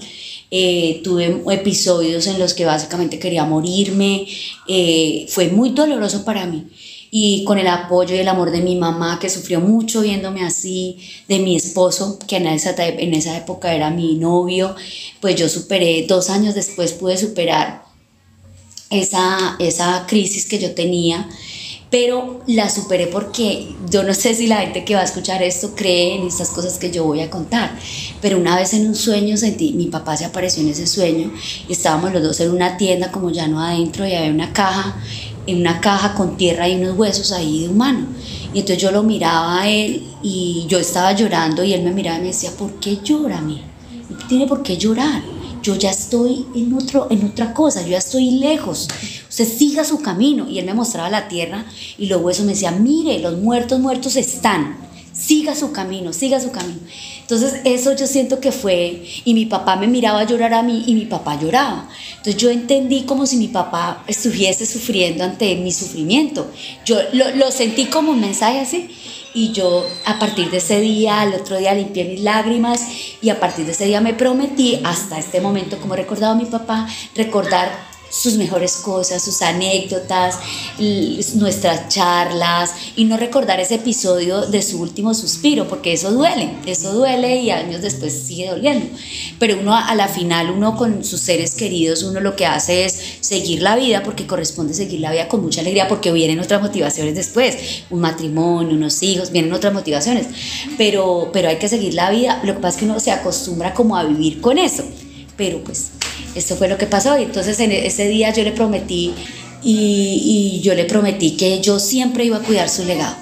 Eh, 0.56 1.00
tuve 1.02 1.42
episodios 1.50 2.28
en 2.28 2.38
los 2.38 2.54
que 2.54 2.64
básicamente 2.64 3.18
quería 3.18 3.44
morirme, 3.44 4.24
eh, 4.68 5.26
fue 5.28 5.48
muy 5.48 5.70
doloroso 5.70 6.24
para 6.24 6.46
mí. 6.46 6.68
Y 7.10 7.42
con 7.42 7.58
el 7.58 7.66
apoyo 7.66 8.14
y 8.14 8.18
el 8.18 8.28
amor 8.28 8.52
de 8.52 8.60
mi 8.60 8.76
mamá, 8.76 9.18
que 9.20 9.28
sufrió 9.28 9.58
mucho 9.60 10.02
viéndome 10.02 10.44
así, 10.44 10.98
de 11.26 11.40
mi 11.40 11.56
esposo, 11.56 12.20
que 12.28 12.36
en 12.36 12.46
esa, 12.46 12.72
en 12.76 13.14
esa 13.14 13.36
época 13.36 13.74
era 13.74 13.90
mi 13.90 14.14
novio, 14.14 14.76
pues 15.20 15.34
yo 15.34 15.48
superé, 15.48 16.06
dos 16.06 16.30
años 16.30 16.54
después 16.54 16.92
pude 16.92 17.16
superar 17.16 17.82
esa, 18.90 19.56
esa 19.58 20.04
crisis 20.06 20.46
que 20.46 20.60
yo 20.60 20.72
tenía, 20.72 21.28
pero 21.94 22.40
la 22.48 22.68
superé 22.68 23.06
porque 23.06 23.72
yo 23.88 24.02
no 24.02 24.14
sé 24.14 24.34
si 24.34 24.48
la 24.48 24.56
gente 24.62 24.84
que 24.84 24.96
va 24.96 25.02
a 25.02 25.04
escuchar 25.04 25.44
esto 25.44 25.76
cree 25.76 26.16
en 26.16 26.26
estas 26.26 26.50
cosas 26.50 26.76
que 26.76 26.90
yo 26.90 27.04
voy 27.04 27.20
a 27.20 27.30
contar, 27.30 27.78
pero 28.20 28.36
una 28.36 28.56
vez 28.56 28.74
en 28.74 28.88
un 28.88 28.96
sueño 28.96 29.36
sentí, 29.36 29.74
mi 29.74 29.86
papá 29.86 30.16
se 30.16 30.24
apareció 30.24 30.64
en 30.64 30.70
ese 30.70 30.88
sueño 30.88 31.30
y 31.68 31.72
estábamos 31.72 32.12
los 32.12 32.20
dos 32.20 32.40
en 32.40 32.50
una 32.50 32.76
tienda 32.76 33.12
como 33.12 33.30
ya 33.30 33.46
no 33.46 33.60
adentro 33.60 34.04
y 34.04 34.12
había 34.12 34.32
una 34.32 34.52
caja 34.52 34.96
en 35.46 35.60
una 35.60 35.80
caja 35.80 36.14
con 36.14 36.36
tierra 36.36 36.68
y 36.68 36.74
unos 36.74 36.98
huesos 36.98 37.30
ahí 37.30 37.60
de 37.60 37.68
humano. 37.68 38.08
Y 38.52 38.58
entonces 38.58 38.78
yo 38.78 38.90
lo 38.90 39.04
miraba 39.04 39.60
a 39.60 39.68
él 39.68 40.02
y 40.20 40.66
yo 40.66 40.80
estaba 40.80 41.12
llorando 41.12 41.62
y 41.62 41.74
él 41.74 41.84
me 41.84 41.92
miraba 41.92 42.18
y 42.18 42.22
me 42.22 42.26
decía, 42.28 42.50
¿por 42.58 42.72
qué 42.80 42.98
llora 43.04 43.40
mí? 43.40 43.62
Tiene 44.28 44.48
por 44.48 44.64
qué 44.64 44.76
llorar. 44.76 45.22
Yo 45.62 45.76
ya 45.76 45.92
estoy 45.92 46.44
en, 46.56 46.74
otro, 46.74 47.06
en 47.08 47.24
otra 47.24 47.54
cosa, 47.54 47.82
yo 47.82 47.90
ya 47.90 47.98
estoy 47.98 48.32
lejos. 48.32 48.88
Usted 49.34 49.48
siga 49.48 49.84
su 49.84 50.00
camino. 50.00 50.48
Y 50.48 50.60
él 50.60 50.64
me 50.64 50.74
mostraba 50.74 51.10
la 51.10 51.26
tierra 51.26 51.64
y 51.98 52.06
los 52.06 52.22
huesos 52.22 52.46
me 52.46 52.52
decía, 52.52 52.70
mire, 52.70 53.18
los 53.18 53.36
muertos 53.36 53.80
muertos 53.80 54.14
están. 54.14 54.76
Siga 55.12 55.56
su 55.56 55.72
camino, 55.72 56.12
siga 56.12 56.38
su 56.38 56.52
camino. 56.52 56.78
Entonces 57.22 57.56
eso 57.64 57.96
yo 57.96 58.06
siento 58.06 58.38
que 58.38 58.52
fue, 58.52 59.04
y 59.24 59.34
mi 59.34 59.46
papá 59.46 59.74
me 59.74 59.88
miraba 59.88 60.22
llorar 60.22 60.54
a 60.54 60.62
mí 60.62 60.84
y 60.86 60.94
mi 60.94 61.06
papá 61.06 61.36
lloraba. 61.40 61.88
Entonces 62.10 62.36
yo 62.36 62.48
entendí 62.48 63.02
como 63.02 63.26
si 63.26 63.36
mi 63.36 63.48
papá 63.48 64.04
estuviese 64.06 64.66
sufriendo 64.66 65.24
ante 65.24 65.56
mi 65.56 65.72
sufrimiento. 65.72 66.48
Yo 66.84 66.98
lo, 67.12 67.34
lo 67.34 67.50
sentí 67.50 67.86
como 67.86 68.12
un 68.12 68.20
mensaje 68.20 68.60
así. 68.60 68.88
Y 69.34 69.50
yo 69.50 69.84
a 70.04 70.20
partir 70.20 70.48
de 70.52 70.58
ese 70.58 70.80
día, 70.80 71.22
al 71.22 71.34
otro 71.34 71.58
día 71.58 71.74
limpié 71.74 72.04
mis 72.04 72.20
lágrimas 72.20 72.82
y 73.20 73.30
a 73.30 73.40
partir 73.40 73.66
de 73.66 73.72
ese 73.72 73.86
día 73.86 74.00
me 74.00 74.14
prometí 74.14 74.78
hasta 74.84 75.18
este 75.18 75.40
momento, 75.40 75.78
como 75.78 75.96
recordaba 75.96 76.36
mi 76.36 76.44
papá, 76.44 76.86
recordar 77.16 77.93
sus 78.14 78.34
mejores 78.34 78.76
cosas, 78.76 79.22
sus 79.22 79.42
anécdotas, 79.42 80.38
nuestras 81.34 81.88
charlas 81.88 82.72
y 82.96 83.04
no 83.04 83.16
recordar 83.16 83.58
ese 83.58 83.76
episodio 83.76 84.42
de 84.42 84.62
su 84.62 84.80
último 84.80 85.14
suspiro, 85.14 85.66
porque 85.66 85.92
eso 85.92 86.12
duele, 86.12 86.50
eso 86.66 86.92
duele 86.92 87.40
y 87.40 87.50
años 87.50 87.82
después 87.82 88.12
sigue 88.12 88.48
doliendo. 88.50 88.86
Pero 89.38 89.58
uno 89.58 89.74
a 89.74 89.94
la 89.94 90.06
final, 90.08 90.50
uno 90.50 90.76
con 90.76 91.04
sus 91.04 91.20
seres 91.20 91.54
queridos, 91.54 92.04
uno 92.04 92.20
lo 92.20 92.36
que 92.36 92.46
hace 92.46 92.84
es 92.84 92.96
seguir 93.20 93.62
la 93.62 93.74
vida 93.74 94.02
porque 94.02 94.26
corresponde 94.26 94.74
seguir 94.74 95.00
la 95.00 95.10
vida 95.10 95.28
con 95.28 95.42
mucha 95.42 95.60
alegría 95.60 95.88
porque 95.88 96.12
vienen 96.12 96.38
otras 96.38 96.62
motivaciones 96.62 97.16
después, 97.16 97.56
un 97.90 98.00
matrimonio, 98.00 98.76
unos 98.76 99.02
hijos, 99.02 99.32
vienen 99.32 99.52
otras 99.52 99.72
motivaciones, 99.72 100.26
pero, 100.78 101.30
pero 101.32 101.48
hay 101.48 101.56
que 101.56 101.68
seguir 101.68 101.94
la 101.94 102.10
vida, 102.10 102.40
lo 102.44 102.54
que 102.54 102.60
pasa 102.60 102.76
es 102.76 102.80
que 102.80 102.84
uno 102.84 103.00
se 103.00 103.10
acostumbra 103.10 103.74
como 103.74 103.96
a 103.96 104.04
vivir 104.04 104.40
con 104.40 104.58
eso, 104.58 104.84
pero 105.36 105.62
pues 105.64 105.90
esto 106.34 106.56
fue 106.56 106.68
lo 106.68 106.78
que 106.78 106.86
pasó. 106.86 107.18
Y 107.18 107.24
entonces 107.24 107.58
en 107.60 107.72
ese 107.72 108.08
día 108.08 108.32
yo 108.32 108.42
le 108.42 108.52
prometí 108.52 109.14
y, 109.62 110.58
y, 110.58 110.60
yo 110.60 110.74
le 110.74 110.84
prometí 110.84 111.36
que 111.36 111.60
yo 111.60 111.78
siempre 111.78 112.24
iba 112.24 112.36
a 112.36 112.40
cuidar 112.40 112.68
su 112.68 112.84
legado. 112.84 113.16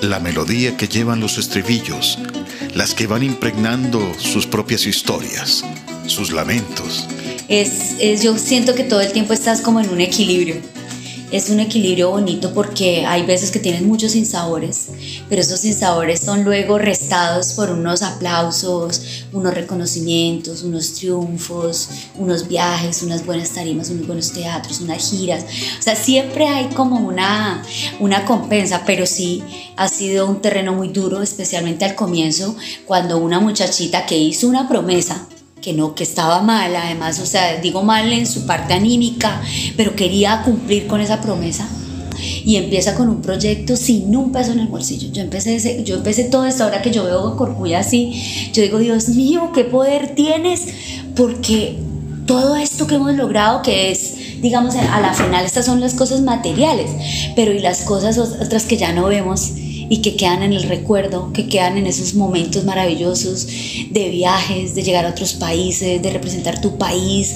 La 0.00 0.20
melodía 0.20 0.76
que 0.76 0.86
llevan 0.86 1.20
los 1.20 1.38
estribillos, 1.38 2.18
las 2.74 2.94
que 2.94 3.06
van 3.06 3.22
impregnando 3.22 4.00
sus 4.18 4.46
propias 4.46 4.86
historias, 4.86 5.64
sus 6.06 6.32
lamentos. 6.32 7.06
Es, 7.48 7.96
es, 7.98 8.22
yo 8.22 8.38
siento 8.38 8.74
que 8.74 8.84
todo 8.84 9.00
el 9.00 9.12
tiempo 9.12 9.32
estás 9.32 9.60
como 9.60 9.80
en 9.80 9.88
un 9.90 10.00
equilibrio. 10.00 10.56
Es 11.34 11.50
un 11.50 11.58
equilibrio 11.58 12.10
bonito 12.10 12.54
porque 12.54 13.04
hay 13.04 13.26
veces 13.26 13.50
que 13.50 13.58
tienes 13.58 13.82
muchos 13.82 14.12
sinsabores, 14.12 14.90
pero 15.28 15.42
esos 15.42 15.58
sinsabores 15.58 16.20
son 16.20 16.44
luego 16.44 16.78
restados 16.78 17.54
por 17.54 17.70
unos 17.70 18.02
aplausos, 18.02 19.24
unos 19.32 19.52
reconocimientos, 19.52 20.62
unos 20.62 20.94
triunfos, 20.94 21.88
unos 22.16 22.46
viajes, 22.46 23.02
unas 23.02 23.26
buenas 23.26 23.50
tarimas, 23.50 23.90
unos 23.90 24.06
buenos 24.06 24.32
teatros, 24.32 24.80
unas 24.80 25.10
giras. 25.10 25.44
O 25.76 25.82
sea, 25.82 25.96
siempre 25.96 26.46
hay 26.46 26.66
como 26.66 27.04
una, 27.04 27.64
una 27.98 28.24
compensa, 28.26 28.84
pero 28.86 29.04
sí 29.04 29.42
ha 29.74 29.88
sido 29.88 30.28
un 30.28 30.40
terreno 30.40 30.72
muy 30.72 30.90
duro, 30.90 31.20
especialmente 31.20 31.84
al 31.84 31.96
comienzo, 31.96 32.54
cuando 32.86 33.18
una 33.18 33.40
muchachita 33.40 34.06
que 34.06 34.16
hizo 34.16 34.46
una 34.46 34.68
promesa, 34.68 35.26
que 35.64 35.72
no, 35.72 35.94
que 35.94 36.02
estaba 36.02 36.42
mal, 36.42 36.76
además, 36.76 37.18
o 37.20 37.24
sea, 37.24 37.56
digo 37.56 37.82
mal 37.82 38.12
en 38.12 38.26
su 38.26 38.44
parte 38.44 38.74
anímica, 38.74 39.40
pero 39.78 39.96
quería 39.96 40.42
cumplir 40.44 40.86
con 40.86 41.00
esa 41.00 41.22
promesa 41.22 41.66
y 42.44 42.56
empieza 42.56 42.94
con 42.94 43.08
un 43.08 43.22
proyecto 43.22 43.74
sin 43.74 44.14
un 44.14 44.30
peso 44.30 44.52
en 44.52 44.58
el 44.58 44.66
bolsillo. 44.66 45.10
Yo 45.10 45.22
empecé, 45.22 45.56
ese, 45.56 45.82
yo 45.82 45.96
empecé 45.96 46.24
todo 46.24 46.44
esto, 46.44 46.64
ahora 46.64 46.82
que 46.82 46.90
yo 46.90 47.04
veo 47.04 47.28
a 47.28 47.36
Corcuya 47.38 47.78
así, 47.78 48.12
yo 48.52 48.60
digo, 48.60 48.78
Dios 48.78 49.08
mío, 49.08 49.52
qué 49.54 49.64
poder 49.64 50.14
tienes, 50.14 50.66
porque 51.16 51.78
todo 52.26 52.56
esto 52.56 52.86
que 52.86 52.96
hemos 52.96 53.14
logrado, 53.14 53.62
que 53.62 53.90
es, 53.90 54.42
digamos, 54.42 54.74
a 54.74 55.00
la 55.00 55.14
final 55.14 55.46
estas 55.46 55.64
son 55.64 55.80
las 55.80 55.94
cosas 55.94 56.20
materiales, 56.20 56.90
pero 57.34 57.52
y 57.52 57.60
las 57.60 57.80
cosas 57.80 58.18
otras 58.18 58.64
que 58.64 58.76
ya 58.76 58.92
no 58.92 59.06
vemos 59.06 59.52
y 59.88 59.98
que 59.98 60.16
quedan 60.16 60.42
en 60.42 60.52
el 60.52 60.64
recuerdo, 60.64 61.32
que 61.32 61.46
quedan 61.46 61.76
en 61.76 61.86
esos 61.86 62.14
momentos 62.14 62.64
maravillosos 62.64 63.46
de 63.90 64.08
viajes, 64.10 64.74
de 64.74 64.82
llegar 64.82 65.04
a 65.06 65.10
otros 65.10 65.34
países, 65.34 66.00
de 66.02 66.10
representar 66.10 66.60
tu 66.60 66.78
país, 66.78 67.34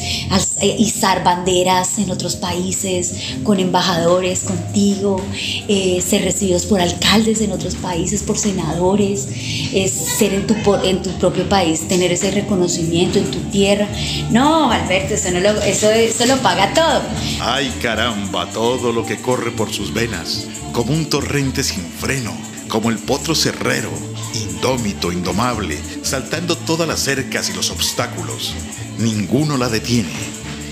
eh, 0.60 0.76
izar 0.78 1.22
banderas 1.22 1.98
en 1.98 2.10
otros 2.10 2.36
países, 2.36 3.14
con 3.44 3.60
embajadores 3.60 4.40
contigo, 4.40 5.20
eh, 5.68 6.02
ser 6.04 6.24
recibidos 6.24 6.66
por 6.66 6.80
alcaldes 6.80 7.40
en 7.40 7.52
otros 7.52 7.74
países, 7.76 8.22
por 8.22 8.38
senadores, 8.38 9.28
es 9.72 9.92
ser 9.92 10.34
en 10.34 10.46
tu, 10.46 10.54
en 10.84 11.02
tu 11.02 11.10
propio 11.18 11.48
país, 11.48 11.86
tener 11.86 12.12
ese 12.12 12.30
reconocimiento 12.30 13.18
en 13.18 13.30
tu 13.30 13.38
tierra. 13.50 13.88
No, 14.30 14.70
Alberto, 14.70 15.14
eso, 15.14 15.30
lo, 15.30 15.60
eso, 15.62 15.90
eso 15.90 16.26
lo 16.26 16.36
paga 16.38 16.72
todo. 16.74 17.02
Ay 17.40 17.72
caramba, 17.80 18.50
todo 18.50 18.92
lo 18.92 19.04
que 19.04 19.16
corre 19.16 19.50
por 19.50 19.72
sus 19.72 19.92
venas, 19.92 20.46
como 20.72 20.92
un 20.92 21.08
torrente 21.08 21.62
sin 21.62 21.84
freno 21.84 22.47
como 22.68 22.90
el 22.90 22.98
potro 22.98 23.34
cerrero, 23.34 23.90
indómito, 24.34 25.10
indomable, 25.10 25.78
saltando 26.02 26.56
todas 26.56 26.87
las 26.87 27.00
cercas 27.00 27.48
y 27.50 27.54
los 27.54 27.70
obstáculos. 27.70 28.54
Ninguno 28.98 29.56
la 29.56 29.68
detiene. 29.68 30.12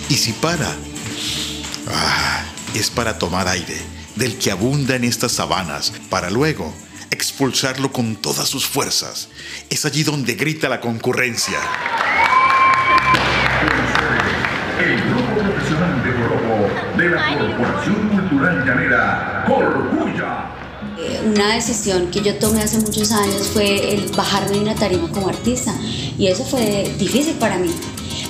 Y 0.08 0.14
si 0.14 0.32
para, 0.32 0.76
ah, 1.88 2.44
es 2.74 2.90
para 2.90 3.18
tomar 3.18 3.48
aire, 3.48 3.80
del 4.14 4.38
que 4.38 4.50
abunda 4.50 4.96
en 4.96 5.04
estas 5.04 5.32
sabanas, 5.32 5.92
para 6.08 6.30
luego 6.30 6.72
expulsarlo 7.10 7.92
con 7.92 8.16
todas 8.16 8.48
sus 8.48 8.66
fuerzas. 8.66 9.28
Es 9.70 9.84
allí 9.84 10.02
donde 10.02 10.34
grita 10.34 10.68
la 10.68 10.80
concurrencia. 10.80 11.58
El 14.78 15.00
grupo 15.02 15.40
profesional 15.40 16.04
de 16.04 16.14
Corobo 16.14 16.96
de 16.96 17.08
la 17.10 17.38
Corporación 17.38 18.08
Cultural 18.08 18.64
Llanera, 18.66 19.44
Corcuya. 19.46 20.25
Una 21.24 21.54
decisión 21.54 22.10
que 22.10 22.20
yo 22.20 22.36
tomé 22.36 22.62
hace 22.62 22.78
muchos 22.78 23.12
años 23.12 23.48
fue 23.52 23.94
el 23.94 24.10
bajarme 24.12 24.56
de 24.56 24.60
una 24.60 24.74
tarima 24.74 25.10
como 25.10 25.28
artista 25.28 25.74
y 26.18 26.26
eso 26.26 26.44
fue 26.44 26.92
difícil 26.98 27.34
para 27.34 27.58
mí. 27.58 27.70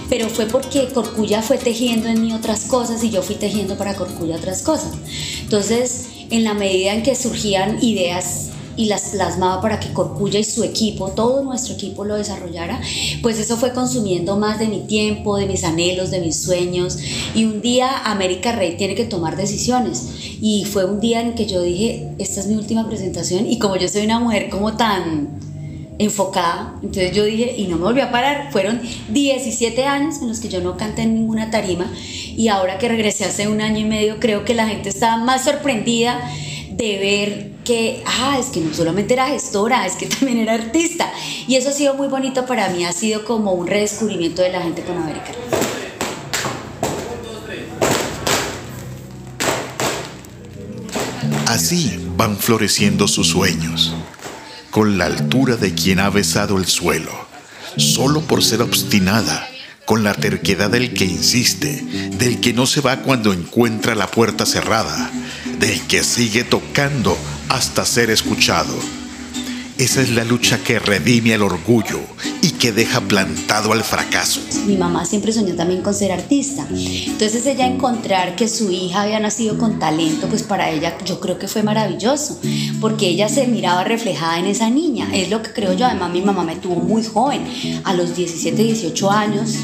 Pero 0.08 0.28
fue 0.28 0.46
porque 0.46 0.88
Corcuya 0.88 1.42
fue 1.42 1.58
tejiendo 1.58 2.08
en 2.08 2.22
mí 2.22 2.32
otras 2.32 2.64
cosas 2.64 3.02
y 3.02 3.10
yo 3.10 3.22
fui 3.22 3.34
tejiendo 3.34 3.76
para 3.76 3.94
Corcuya 3.94 4.36
otras 4.36 4.62
cosas. 4.62 4.92
Entonces, 5.40 6.06
en 6.30 6.44
la 6.44 6.54
medida 6.54 6.94
en 6.94 7.02
que 7.02 7.14
surgían 7.14 7.82
ideas 7.82 8.45
y 8.76 8.86
las 8.86 9.10
plasmaba 9.10 9.60
para 9.60 9.80
que 9.80 9.92
Corcuya 9.92 10.38
y 10.38 10.44
su 10.44 10.64
equipo, 10.64 11.10
todo 11.10 11.42
nuestro 11.42 11.74
equipo 11.74 12.04
lo 12.04 12.16
desarrollara, 12.16 12.80
pues 13.22 13.38
eso 13.38 13.56
fue 13.56 13.72
consumiendo 13.72 14.36
más 14.36 14.58
de 14.58 14.68
mi 14.68 14.80
tiempo, 14.80 15.36
de 15.36 15.46
mis 15.46 15.64
anhelos, 15.64 16.10
de 16.10 16.20
mis 16.20 16.42
sueños. 16.42 16.98
Y 17.34 17.44
un 17.44 17.60
día 17.60 18.04
América 18.04 18.52
Rey 18.52 18.76
tiene 18.76 18.94
que 18.94 19.04
tomar 19.04 19.36
decisiones. 19.36 20.08
Y 20.40 20.64
fue 20.64 20.84
un 20.84 21.00
día 21.00 21.20
en 21.20 21.34
que 21.34 21.46
yo 21.46 21.62
dije, 21.62 22.10
esta 22.18 22.40
es 22.40 22.46
mi 22.46 22.56
última 22.56 22.86
presentación 22.86 23.46
y 23.46 23.58
como 23.58 23.76
yo 23.76 23.88
soy 23.88 24.04
una 24.04 24.20
mujer 24.20 24.50
como 24.50 24.76
tan 24.76 25.40
enfocada, 25.98 26.74
entonces 26.82 27.12
yo 27.12 27.24
dije, 27.24 27.54
y 27.56 27.68
no 27.68 27.76
me 27.76 27.84
volví 27.84 28.00
a 28.02 28.10
parar, 28.10 28.52
fueron 28.52 28.82
17 29.08 29.84
años 29.84 30.16
en 30.20 30.28
los 30.28 30.40
que 30.40 30.48
yo 30.48 30.60
no 30.60 30.76
canté 30.76 31.02
en 31.02 31.14
ninguna 31.14 31.50
tarima 31.50 31.90
y 32.36 32.48
ahora 32.48 32.76
que 32.76 32.88
regresé 32.88 33.24
hace 33.24 33.48
un 33.48 33.62
año 33.62 33.78
y 33.78 33.84
medio 33.84 34.20
creo 34.20 34.44
que 34.44 34.54
la 34.54 34.68
gente 34.68 34.90
está 34.90 35.16
más 35.16 35.44
sorprendida 35.44 36.20
de 36.76 36.98
ver 36.98 37.50
que, 37.64 38.02
ah, 38.06 38.36
es 38.38 38.46
que 38.46 38.60
no 38.60 38.74
solamente 38.74 39.14
era 39.14 39.28
gestora, 39.28 39.86
es 39.86 39.94
que 39.94 40.06
también 40.06 40.38
era 40.38 40.54
artista. 40.54 41.10
Y 41.48 41.56
eso 41.56 41.70
ha 41.70 41.72
sido 41.72 41.94
muy 41.94 42.08
bonito 42.08 42.44
para 42.46 42.68
mí, 42.68 42.84
ha 42.84 42.92
sido 42.92 43.24
como 43.24 43.52
un 43.52 43.66
redescubrimiento 43.66 44.42
de 44.42 44.50
la 44.50 44.62
gente 44.62 44.82
con 44.82 44.96
América. 44.98 45.32
Así 51.46 51.98
van 52.16 52.36
floreciendo 52.36 53.08
sus 53.08 53.28
sueños, 53.28 53.94
con 54.70 54.98
la 54.98 55.06
altura 55.06 55.56
de 55.56 55.74
quien 55.74 56.00
ha 56.00 56.10
besado 56.10 56.58
el 56.58 56.66
suelo, 56.66 57.12
solo 57.78 58.20
por 58.20 58.44
ser 58.44 58.60
obstinada, 58.60 59.48
con 59.86 60.02
la 60.04 60.12
terquedad 60.12 60.68
del 60.68 60.92
que 60.92 61.04
insiste, 61.04 61.80
del 62.18 62.40
que 62.40 62.52
no 62.52 62.66
se 62.66 62.80
va 62.80 63.02
cuando 63.02 63.32
encuentra 63.32 63.94
la 63.94 64.10
puerta 64.10 64.44
cerrada, 64.44 65.10
del 65.58 65.80
que 65.86 66.04
sigue 66.04 66.44
tocando 66.44 67.16
hasta 67.48 67.84
ser 67.84 68.10
escuchado. 68.10 68.74
Esa 69.78 70.00
es 70.00 70.10
la 70.10 70.24
lucha 70.24 70.58
que 70.64 70.78
redime 70.78 71.34
el 71.34 71.42
orgullo 71.42 72.00
y 72.40 72.52
que 72.52 72.72
deja 72.72 73.02
plantado 73.02 73.72
al 73.72 73.84
fracaso. 73.84 74.40
Mi 74.66 74.76
mamá 74.76 75.04
siempre 75.04 75.32
soñó 75.32 75.54
también 75.54 75.82
con 75.82 75.92
ser 75.92 76.12
artista. 76.12 76.66
Entonces 76.70 77.44
ella 77.44 77.66
encontrar 77.66 78.36
que 78.36 78.48
su 78.48 78.70
hija 78.70 79.02
había 79.02 79.20
nacido 79.20 79.58
con 79.58 79.78
talento, 79.78 80.28
pues 80.28 80.42
para 80.44 80.70
ella 80.70 80.96
yo 81.04 81.20
creo 81.20 81.38
que 81.38 81.46
fue 81.46 81.62
maravilloso, 81.62 82.40
porque 82.80 83.08
ella 83.08 83.28
se 83.28 83.46
miraba 83.48 83.84
reflejada 83.84 84.38
en 84.38 84.46
esa 84.46 84.70
niña. 84.70 85.08
Es 85.12 85.28
lo 85.28 85.42
que 85.42 85.52
creo 85.52 85.74
yo. 85.74 85.84
Además 85.84 86.10
mi 86.10 86.22
mamá 86.22 86.42
me 86.42 86.56
tuvo 86.56 86.76
muy 86.76 87.04
joven, 87.04 87.46
a 87.84 87.92
los 87.92 88.16
17, 88.16 88.62
18 88.62 89.10
años 89.10 89.56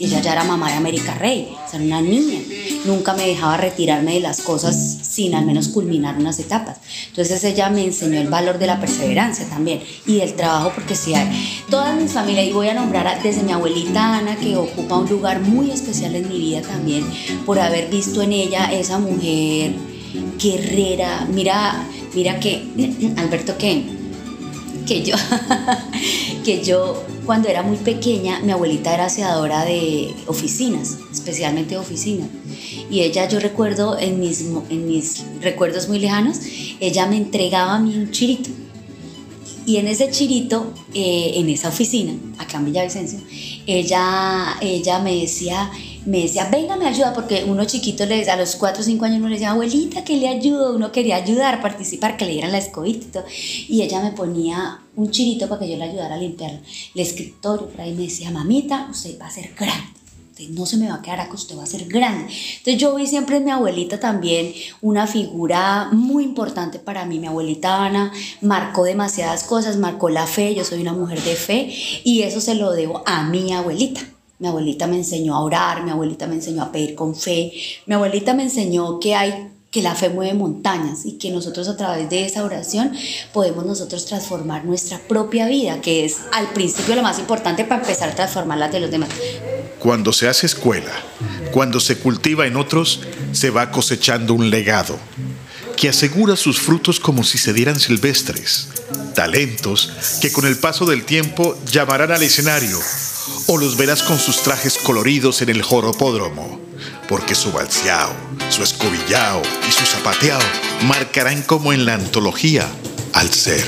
ella 0.00 0.22
ya 0.22 0.32
era 0.32 0.44
mamá 0.44 0.70
de 0.70 0.78
América 0.78 1.14
Rey, 1.14 1.54
o 1.54 1.70
sea, 1.70 1.78
una 1.78 2.00
niña. 2.00 2.40
Nunca 2.86 3.12
me 3.12 3.26
dejaba 3.26 3.58
retirarme 3.58 4.14
de 4.14 4.20
las 4.20 4.40
cosas 4.40 4.99
sin 5.20 5.34
al 5.34 5.44
menos 5.44 5.68
culminar 5.68 6.16
unas 6.16 6.38
etapas. 6.38 6.78
Entonces 7.08 7.44
ella 7.44 7.68
me 7.68 7.84
enseñó 7.84 8.18
el 8.20 8.28
valor 8.28 8.58
de 8.58 8.66
la 8.66 8.80
perseverancia 8.80 9.46
también 9.50 9.82
y 10.06 10.16
del 10.16 10.32
trabajo, 10.32 10.72
porque 10.74 10.94
si 10.94 11.14
hay 11.14 11.28
toda 11.68 11.94
mi 11.94 12.08
familia, 12.08 12.42
y 12.42 12.52
voy 12.52 12.68
a 12.68 12.74
nombrar 12.74 13.22
desde 13.22 13.42
mi 13.42 13.52
abuelita 13.52 14.16
Ana, 14.16 14.36
que 14.36 14.56
ocupa 14.56 14.96
un 14.96 15.10
lugar 15.10 15.40
muy 15.40 15.70
especial 15.70 16.14
en 16.14 16.26
mi 16.26 16.38
vida 16.38 16.62
también, 16.62 17.04
por 17.44 17.58
haber 17.58 17.90
visto 17.90 18.22
en 18.22 18.32
ella 18.32 18.72
esa 18.72 18.98
mujer 18.98 19.74
guerrera. 20.42 21.28
Mira, 21.30 21.86
mira 22.14 22.40
que, 22.40 22.64
Alberto, 23.18 23.58
que 23.58 24.00
que 24.86 25.02
yo, 25.02 25.14
que 26.44 26.64
yo 26.64 27.04
cuando 27.26 27.48
era 27.48 27.62
muy 27.62 27.76
pequeña, 27.76 28.40
mi 28.40 28.50
abuelita 28.52 28.92
era 28.92 29.04
aseadora 29.04 29.64
de 29.64 30.12
oficinas, 30.26 30.98
especialmente 31.12 31.74
de 31.74 31.78
oficinas. 31.78 32.28
Y 32.90 33.02
ella, 33.02 33.28
yo 33.28 33.38
recuerdo 33.38 33.98
en 33.98 34.18
mis, 34.18 34.40
en 34.40 34.86
mis 34.86 35.24
recuerdos 35.40 35.88
muy 35.88 36.00
lejanos, 36.00 36.38
ella 36.80 37.06
me 37.06 37.16
entregaba 37.16 37.76
a 37.76 37.78
mí 37.78 37.96
un 37.96 38.10
chirito. 38.10 38.50
Y 39.66 39.76
en 39.76 39.86
ese 39.86 40.10
chirito, 40.10 40.72
eh, 40.94 41.32
en 41.36 41.48
esa 41.48 41.68
oficina, 41.68 42.12
acá 42.38 42.58
en 42.58 42.64
Villavicencio, 42.64 43.20
ella, 43.66 44.56
ella 44.60 44.98
me 44.98 45.14
decía, 45.14 45.70
me 46.06 46.22
decía, 46.22 46.48
venga, 46.50 46.76
me 46.76 46.86
ayuda, 46.86 47.12
porque 47.12 47.44
uno 47.46 47.64
chiquito 47.66 48.06
les, 48.06 48.26
a 48.28 48.36
los 48.36 48.56
4 48.56 48.80
o 48.80 48.84
5 48.84 49.04
años 49.04 49.18
uno 49.18 49.28
le 49.28 49.34
decía, 49.34 49.50
abuelita, 49.50 50.02
que 50.02 50.16
le 50.16 50.28
ayudo, 50.28 50.74
uno 50.74 50.90
quería 50.90 51.16
ayudar, 51.16 51.60
participar, 51.60 52.16
que 52.16 52.24
le 52.24 52.32
dieran 52.32 52.52
la 52.52 52.58
escobita 52.58 53.06
y 53.06 53.10
todo. 53.10 53.24
Y 53.68 53.82
ella 53.82 54.02
me 54.02 54.12
ponía 54.12 54.80
un 54.96 55.10
chirito 55.10 55.48
para 55.48 55.60
que 55.60 55.70
yo 55.70 55.76
le 55.76 55.84
ayudara 55.84 56.16
a 56.16 56.18
limpiar 56.18 56.50
el 56.94 57.00
escritorio, 57.00 57.68
por 57.68 57.80
ahí 57.80 57.92
me 57.94 58.04
decía, 58.04 58.30
mamita, 58.30 58.88
usted 58.90 59.20
va 59.20 59.26
a 59.26 59.30
ser 59.30 59.54
grande. 59.54 59.99
No 60.48 60.66
se 60.66 60.76
me 60.76 60.88
va 60.88 60.96
a 60.96 61.02
quedar 61.02 61.20
acá, 61.20 61.34
usted 61.34 61.56
va 61.56 61.64
a 61.64 61.66
ser 61.66 61.86
grande. 61.86 62.32
Entonces 62.58 62.78
yo 62.78 62.94
vi 62.94 63.06
siempre 63.06 63.36
en 63.36 63.44
mi 63.44 63.50
abuelita 63.50 64.00
también 64.00 64.52
una 64.80 65.06
figura 65.06 65.88
muy 65.92 66.24
importante 66.24 66.78
para 66.78 67.04
mí. 67.04 67.18
Mi 67.18 67.26
abuelita 67.26 67.84
Ana 67.84 68.12
marcó 68.40 68.84
demasiadas 68.84 69.44
cosas, 69.44 69.76
marcó 69.76 70.08
la 70.08 70.26
fe, 70.26 70.54
yo 70.54 70.64
soy 70.64 70.80
una 70.80 70.92
mujer 70.92 71.22
de 71.22 71.34
fe 71.34 71.72
y 72.04 72.22
eso 72.22 72.40
se 72.40 72.54
lo 72.54 72.72
debo 72.72 73.02
a 73.06 73.24
mi 73.24 73.52
abuelita. 73.52 74.00
Mi 74.38 74.48
abuelita 74.48 74.86
me 74.86 74.96
enseñó 74.96 75.34
a 75.34 75.42
orar, 75.42 75.84
mi 75.84 75.90
abuelita 75.90 76.26
me 76.26 76.36
enseñó 76.36 76.62
a 76.62 76.72
pedir 76.72 76.94
con 76.94 77.14
fe, 77.14 77.52
mi 77.84 77.94
abuelita 77.94 78.32
me 78.32 78.44
enseñó 78.44 78.98
que 78.98 79.14
hay 79.14 79.50
que 79.70 79.82
la 79.82 79.94
fe 79.94 80.08
mueve 80.08 80.34
montañas 80.34 81.06
y 81.06 81.12
que 81.12 81.30
nosotros 81.30 81.68
a 81.68 81.76
través 81.76 82.10
de 82.10 82.24
esa 82.24 82.44
oración 82.44 82.92
podemos 83.32 83.64
nosotros 83.64 84.04
transformar 84.04 84.64
nuestra 84.64 84.98
propia 84.98 85.46
vida, 85.46 85.80
que 85.80 86.04
es 86.04 86.18
al 86.32 86.48
principio 86.52 86.96
lo 86.96 87.02
más 87.02 87.18
importante 87.18 87.64
para 87.64 87.80
empezar 87.80 88.10
a 88.10 88.14
transformar 88.14 88.58
la 88.58 88.68
de 88.68 88.80
los 88.80 88.90
demás. 88.90 89.10
Cuando 89.80 90.12
se 90.12 90.28
hace 90.28 90.46
escuela, 90.46 90.92
Cuando 91.50 91.80
se 91.80 91.98
cultiva 91.98 92.46
en 92.46 92.56
otros, 92.56 93.00
se 93.32 93.50
va 93.50 93.72
cosechando 93.72 94.34
un 94.34 94.50
legado 94.50 94.96
que 95.76 95.88
asegura 95.88 96.36
sus 96.36 96.60
frutos 96.60 97.00
como 97.00 97.24
si 97.24 97.38
se 97.38 97.54
dieran 97.54 97.80
silvestres, 97.80 98.68
talentos 99.14 99.90
que 100.20 100.30
con 100.30 100.46
el 100.46 100.58
paso 100.58 100.84
del 100.84 101.04
tiempo 101.04 101.58
llamarán 101.72 102.12
al 102.12 102.22
escenario 102.22 102.78
o 103.46 103.56
los 103.56 103.78
verás 103.78 104.02
con 104.02 104.18
sus 104.18 104.42
trajes 104.42 104.76
coloridos 104.76 105.40
en 105.40 105.48
el 105.48 105.62
joropódromo, 105.62 106.60
porque 107.08 107.34
su 107.34 107.50
balseao, 107.50 108.12
su 108.50 108.62
escobillao 108.62 109.42
y 109.66 109.72
su 109.72 109.86
zapateao 109.86 110.40
marcarán 110.82 111.42
como 111.42 111.72
en 111.72 111.86
la 111.86 111.94
antología 111.94 112.68
al 113.14 113.32
ser. 113.32 113.64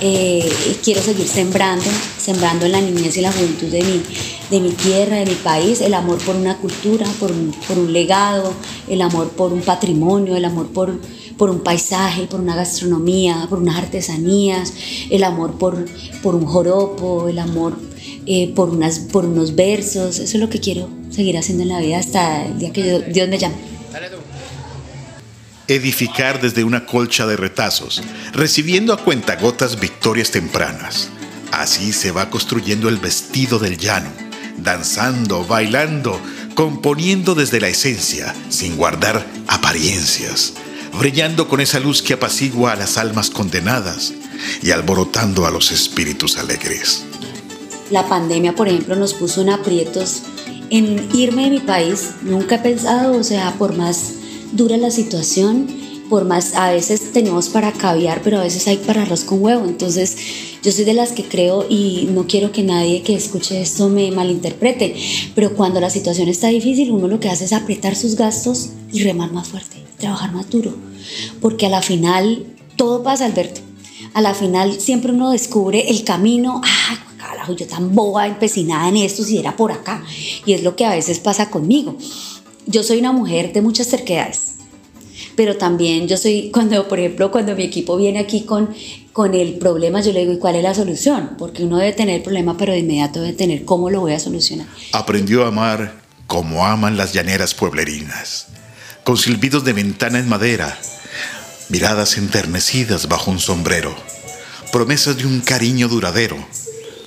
Eh, 0.00 0.78
quiero 0.84 1.02
seguir 1.02 1.26
sembrando, 1.26 1.90
sembrando 2.22 2.66
en 2.66 2.72
la 2.72 2.80
niñez 2.80 3.16
y 3.16 3.20
la 3.22 3.32
juventud 3.32 3.68
de 3.68 3.82
mi, 3.82 4.02
de 4.54 4.60
mi 4.60 4.70
tierra, 4.70 5.16
de 5.16 5.26
mi 5.26 5.34
país, 5.34 5.80
el 5.80 5.94
amor 5.94 6.18
por 6.18 6.36
una 6.36 6.56
cultura, 6.58 7.06
por 7.18 7.32
un, 7.32 7.52
por 7.66 7.76
un 7.76 7.92
legado, 7.92 8.54
el 8.88 9.02
amor 9.02 9.30
por 9.30 9.52
un 9.52 9.62
patrimonio, 9.62 10.36
el 10.36 10.44
amor 10.44 10.68
por, 10.68 10.96
por 11.36 11.50
un 11.50 11.60
paisaje, 11.60 12.26
por 12.28 12.40
una 12.40 12.54
gastronomía, 12.54 13.46
por 13.50 13.58
unas 13.58 13.76
artesanías, 13.76 14.72
el 15.10 15.24
amor 15.24 15.58
por, 15.58 15.84
por 16.22 16.36
un 16.36 16.46
joropo, 16.46 17.28
el 17.28 17.40
amor 17.40 17.76
eh, 18.26 18.52
por, 18.54 18.70
unas, 18.70 19.00
por 19.00 19.24
unos 19.24 19.56
versos. 19.56 20.20
Eso 20.20 20.36
es 20.36 20.40
lo 20.40 20.48
que 20.48 20.60
quiero 20.60 20.88
seguir 21.10 21.36
haciendo 21.36 21.64
en 21.64 21.70
la 21.70 21.80
vida 21.80 21.98
hasta 21.98 22.46
el 22.46 22.58
día 22.60 22.72
que 22.72 23.00
Dios 23.08 23.28
me 23.28 23.38
llame. 23.38 23.56
Edificar 25.66 26.40
desde 26.40 26.62
una 26.62 26.86
colcha 26.86 27.26
de 27.26 27.36
retazos, 27.36 28.02
recibiendo 28.32 28.92
a 28.92 28.98
cuentagotas 28.98 29.80
victorias 29.80 30.30
tempranas. 30.30 31.08
Así 31.50 31.92
se 31.92 32.12
va 32.12 32.30
construyendo 32.30 32.88
el 32.88 32.98
vestido 32.98 33.58
del 33.58 33.78
llano, 33.78 34.10
danzando, 34.56 35.44
bailando, 35.44 36.20
componiendo 36.54 37.34
desde 37.34 37.60
la 37.60 37.68
esencia, 37.68 38.34
sin 38.48 38.76
guardar 38.76 39.26
apariencias, 39.46 40.54
brillando 40.98 41.48
con 41.48 41.60
esa 41.60 41.80
luz 41.80 42.02
que 42.02 42.14
apacigua 42.14 42.72
a 42.72 42.76
las 42.76 42.96
almas 42.96 43.30
condenadas 43.30 44.14
y 44.62 44.70
alborotando 44.70 45.46
a 45.46 45.50
los 45.50 45.72
espíritus 45.72 46.38
alegres. 46.38 47.04
La 47.90 48.08
pandemia, 48.08 48.54
por 48.54 48.68
ejemplo, 48.68 48.96
nos 48.96 49.14
puso 49.14 49.42
en 49.42 49.50
aprietos 49.50 50.22
en 50.70 51.08
irme 51.12 51.44
de 51.44 51.50
mi 51.50 51.60
país. 51.60 52.10
Nunca 52.22 52.56
he 52.56 52.58
pensado, 52.58 53.16
o 53.16 53.24
sea, 53.24 53.52
por 53.58 53.76
más 53.76 54.14
dura 54.52 54.76
la 54.76 54.90
situación, 54.90 55.66
por 56.08 56.24
más, 56.24 56.54
a 56.54 56.70
veces 56.70 57.12
tenemos 57.12 57.48
para 57.48 57.72
caviar, 57.72 58.20
pero 58.22 58.38
a 58.38 58.42
veces 58.42 58.66
hay 58.68 58.76
para 58.76 59.02
arroz 59.02 59.24
con 59.24 59.42
huevo. 59.42 59.64
Entonces, 59.66 60.16
yo 60.64 60.72
soy 60.72 60.84
de 60.84 60.94
las 60.94 61.12
que 61.12 61.24
creo 61.24 61.66
y 61.68 62.08
no 62.10 62.26
quiero 62.26 62.50
que 62.50 62.62
nadie 62.62 63.02
que 63.02 63.14
escuche 63.14 63.60
esto 63.60 63.90
me 63.90 64.10
malinterprete, 64.10 64.96
pero 65.34 65.54
cuando 65.54 65.78
la 65.78 65.90
situación 65.90 66.28
está 66.28 66.48
difícil, 66.48 66.90
uno 66.90 67.06
lo 67.06 67.20
que 67.20 67.28
hace 67.28 67.44
es 67.44 67.52
apretar 67.52 67.94
sus 67.94 68.16
gastos 68.16 68.70
y 68.90 69.02
remar 69.02 69.30
más 69.30 69.48
fuerte, 69.48 69.76
trabajar 69.98 70.32
más 70.32 70.48
duro, 70.48 70.74
porque 71.42 71.66
a 71.66 71.68
la 71.68 71.82
final 71.82 72.46
todo 72.76 73.02
pasa, 73.02 73.26
Alberto. 73.26 73.60
A 74.14 74.22
la 74.22 74.32
final 74.32 74.80
siempre 74.80 75.12
uno 75.12 75.32
descubre 75.32 75.90
el 75.90 76.02
camino, 76.02 76.62
ah, 76.64 77.04
carajo, 77.18 77.54
yo 77.54 77.66
tan 77.66 77.94
boba, 77.94 78.26
empecinada 78.26 78.88
en 78.88 78.96
esto, 78.96 79.22
si 79.22 79.38
era 79.38 79.56
por 79.56 79.70
acá. 79.70 80.02
Y 80.46 80.54
es 80.54 80.62
lo 80.62 80.76
que 80.76 80.86
a 80.86 80.90
veces 80.90 81.18
pasa 81.18 81.50
conmigo. 81.50 81.96
Yo 82.66 82.82
soy 82.82 83.00
una 83.00 83.12
mujer 83.12 83.52
de 83.52 83.60
muchas 83.60 83.88
terquedades, 83.88 84.54
pero 85.36 85.56
también 85.56 86.08
yo 86.08 86.16
soy, 86.16 86.50
cuando, 86.52 86.88
por 86.88 86.98
ejemplo, 86.98 87.30
cuando 87.30 87.54
mi 87.56 87.64
equipo 87.64 87.96
viene 87.96 88.18
aquí 88.18 88.42
con, 88.42 88.74
con 89.12 89.34
el 89.34 89.54
problema, 89.54 90.00
yo 90.00 90.12
le 90.12 90.20
digo, 90.20 90.32
¿y 90.32 90.38
cuál 90.38 90.56
es 90.56 90.62
la 90.62 90.74
solución? 90.74 91.36
Porque 91.38 91.64
uno 91.64 91.78
debe 91.78 91.92
tener 91.92 92.16
el 92.16 92.22
problema, 92.22 92.56
pero 92.56 92.72
de 92.72 92.80
inmediato 92.80 93.20
debe 93.20 93.34
tener 93.34 93.64
cómo 93.64 93.90
lo 93.90 94.00
voy 94.00 94.12
a 94.12 94.20
solucionar. 94.20 94.66
Aprendió 94.92 95.44
a 95.44 95.48
amar 95.48 96.02
como 96.26 96.66
aman 96.66 96.96
las 96.96 97.12
llaneras 97.12 97.54
pueblerinas, 97.54 98.48
con 99.04 99.16
silbidos 99.16 99.64
de 99.64 99.72
ventana 99.72 100.18
en 100.18 100.28
madera, 100.28 100.78
miradas 101.68 102.16
enternecidas 102.16 103.08
bajo 103.08 103.30
un 103.30 103.38
sombrero, 103.38 103.94
promesas 104.72 105.16
de 105.16 105.26
un 105.26 105.40
cariño 105.40 105.88
duradero, 105.88 106.36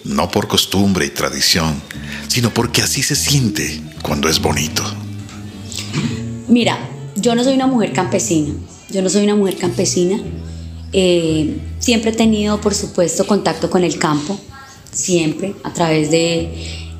no 0.04 0.32
por 0.32 0.48
costumbre 0.48 1.06
y 1.06 1.10
tradición, 1.10 1.82
sino 2.28 2.54
porque 2.54 2.82
así 2.82 3.04
se 3.04 3.16
siente 3.16 3.82
cuando 4.02 4.30
es 4.30 4.40
bonito. 4.40 4.84
Mira, 6.48 6.78
yo 7.20 7.36
no 7.36 7.44
soy 7.44 7.56
una 7.56 7.68
mujer 7.68 7.94
campesina, 7.94 8.54
yo 8.90 9.02
no 9.02 9.10
soy 9.10 9.24
una 9.24 9.36
mujer 9.36 9.58
campesina. 9.58 10.20
Eh, 10.94 11.58
siempre 11.80 12.12
he 12.12 12.14
tenido, 12.14 12.62
por 12.62 12.74
supuesto, 12.74 13.28
contacto 13.28 13.70
con 13.70 13.84
el 13.84 14.00
campo, 14.00 14.40
siempre, 14.92 15.56
a 15.64 15.74
través 15.74 16.12
de 16.12 16.54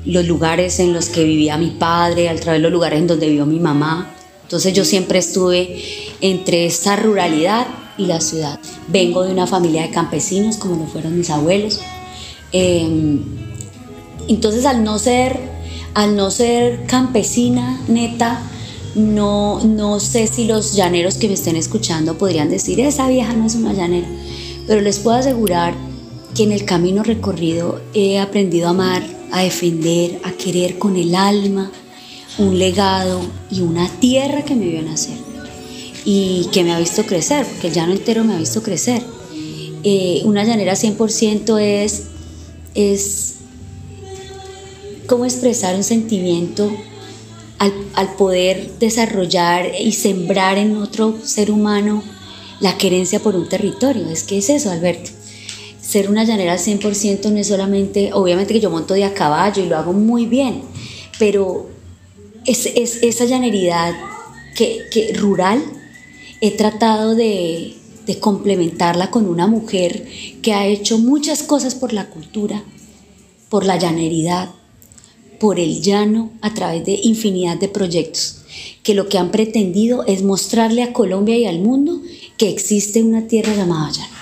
los 0.04 0.26
lugares 0.26 0.78
en 0.80 0.92
los 0.92 1.08
que 1.08 1.24
vivía 1.24 1.56
mi 1.56 1.70
padre, 1.70 2.28
a 2.28 2.36
través 2.36 2.58
de 2.58 2.62
los 2.62 2.72
lugares 2.72 2.98
en 2.98 3.06
donde 3.06 3.28
vivió 3.28 3.46
mi 3.46 3.60
mamá. 3.60 4.14
Entonces 4.42 4.72
yo 4.72 4.84
siempre 4.84 5.18
estuve 5.18 5.82
entre 6.20 6.66
esa 6.66 6.96
ruralidad 6.96 7.66
y 7.96 8.06
la 8.06 8.20
ciudad. 8.20 8.58
Vengo 8.88 9.24
de 9.24 9.32
una 9.32 9.46
familia 9.46 9.82
de 9.82 9.90
campesinos, 9.90 10.56
como 10.56 10.76
lo 10.76 10.86
fueron 10.86 11.18
mis 11.18 11.30
abuelos. 11.30 11.80
Eh, 12.52 13.20
entonces 14.28 14.64
al 14.64 14.84
no 14.84 14.98
ser, 14.98 15.38
al 15.94 16.16
no 16.16 16.30
ser 16.30 16.86
campesina 16.86 17.80
neta, 17.88 18.40
no, 18.98 19.64
no 19.64 20.00
sé 20.00 20.26
si 20.26 20.44
los 20.44 20.74
llaneros 20.74 21.16
que 21.16 21.28
me 21.28 21.34
estén 21.34 21.56
escuchando 21.56 22.18
podrían 22.18 22.50
decir, 22.50 22.80
esa 22.80 23.08
vieja 23.08 23.32
no 23.34 23.46
es 23.46 23.54
una 23.54 23.72
llanera, 23.72 24.08
pero 24.66 24.80
les 24.80 24.98
puedo 24.98 25.16
asegurar 25.16 25.74
que 26.34 26.42
en 26.42 26.52
el 26.52 26.64
camino 26.64 27.02
recorrido 27.02 27.80
he 27.94 28.18
aprendido 28.18 28.66
a 28.66 28.70
amar, 28.70 29.02
a 29.32 29.42
defender, 29.42 30.20
a 30.24 30.32
querer 30.32 30.78
con 30.78 30.96
el 30.96 31.14
alma 31.14 31.70
un 32.38 32.58
legado 32.58 33.20
y 33.50 33.60
una 33.62 33.88
tierra 34.00 34.44
que 34.44 34.54
me 34.54 34.68
vio 34.68 34.82
nacer 34.82 35.16
y 36.04 36.48
que 36.52 36.64
me 36.64 36.72
ha 36.72 36.78
visto 36.78 37.04
crecer, 37.04 37.46
porque 37.46 37.68
el 37.68 37.74
llano 37.74 37.92
entero 37.92 38.24
me 38.24 38.34
ha 38.34 38.38
visto 38.38 38.62
crecer. 38.62 39.02
Eh, 39.84 40.22
una 40.24 40.44
llanera 40.44 40.74
100% 40.74 41.60
es, 41.60 42.04
es 42.74 43.34
cómo 45.06 45.24
expresar 45.24 45.76
un 45.76 45.84
sentimiento 45.84 46.70
al, 47.58 48.14
poder 48.16 48.78
desarrollar 48.78 49.72
y 49.78 49.92
sembrar 49.92 50.58
en 50.58 50.76
otro 50.76 51.18
ser 51.22 51.50
humano 51.50 52.02
la 52.60 52.76
querencia 52.78 53.20
por 53.20 53.36
un 53.36 53.48
territorio. 53.48 54.08
Es 54.08 54.22
que 54.22 54.38
es 54.38 54.50
eso, 54.50 54.70
Alberto. 54.70 55.10
Ser 55.80 56.10
una 56.10 56.24
llanera 56.24 56.52
al 56.52 56.58
100% 56.58 57.30
no 57.30 57.38
es 57.38 57.48
solamente, 57.48 58.12
obviamente 58.12 58.52
que 58.52 58.60
yo 58.60 58.70
monto 58.70 58.94
de 58.94 59.04
a 59.04 59.14
caballo 59.14 59.62
y 59.62 59.68
lo 59.68 59.76
hago 59.76 59.92
muy 59.92 60.26
bien, 60.26 60.62
pero 61.18 61.68
es, 62.44 62.66
es 62.66 63.02
esa 63.02 63.24
llaneridad 63.24 63.94
que, 64.54 64.82
que 64.92 65.14
rural 65.14 65.62
he 66.40 66.50
tratado 66.56 67.14
de, 67.14 67.74
de 68.06 68.18
complementarla 68.18 69.10
con 69.10 69.26
una 69.26 69.46
mujer 69.46 70.06
que 70.42 70.52
ha 70.52 70.66
hecho 70.66 70.98
muchas 70.98 71.42
cosas 71.42 71.74
por 71.74 71.92
la 71.92 72.06
cultura, 72.06 72.62
por 73.48 73.66
la 73.66 73.76
llaneridad, 73.76 74.50
por 75.38 75.60
el 75.60 75.82
llano 75.82 76.30
a 76.42 76.54
través 76.54 76.84
de 76.84 76.98
infinidad 77.02 77.56
de 77.56 77.68
proyectos, 77.68 78.42
que 78.82 78.94
lo 78.94 79.08
que 79.08 79.18
han 79.18 79.30
pretendido 79.30 80.04
es 80.06 80.22
mostrarle 80.22 80.82
a 80.82 80.92
Colombia 80.92 81.36
y 81.36 81.46
al 81.46 81.60
mundo 81.60 82.00
que 82.36 82.48
existe 82.48 83.02
una 83.02 83.26
tierra 83.26 83.54
llamada 83.54 83.90
llano. 83.90 84.18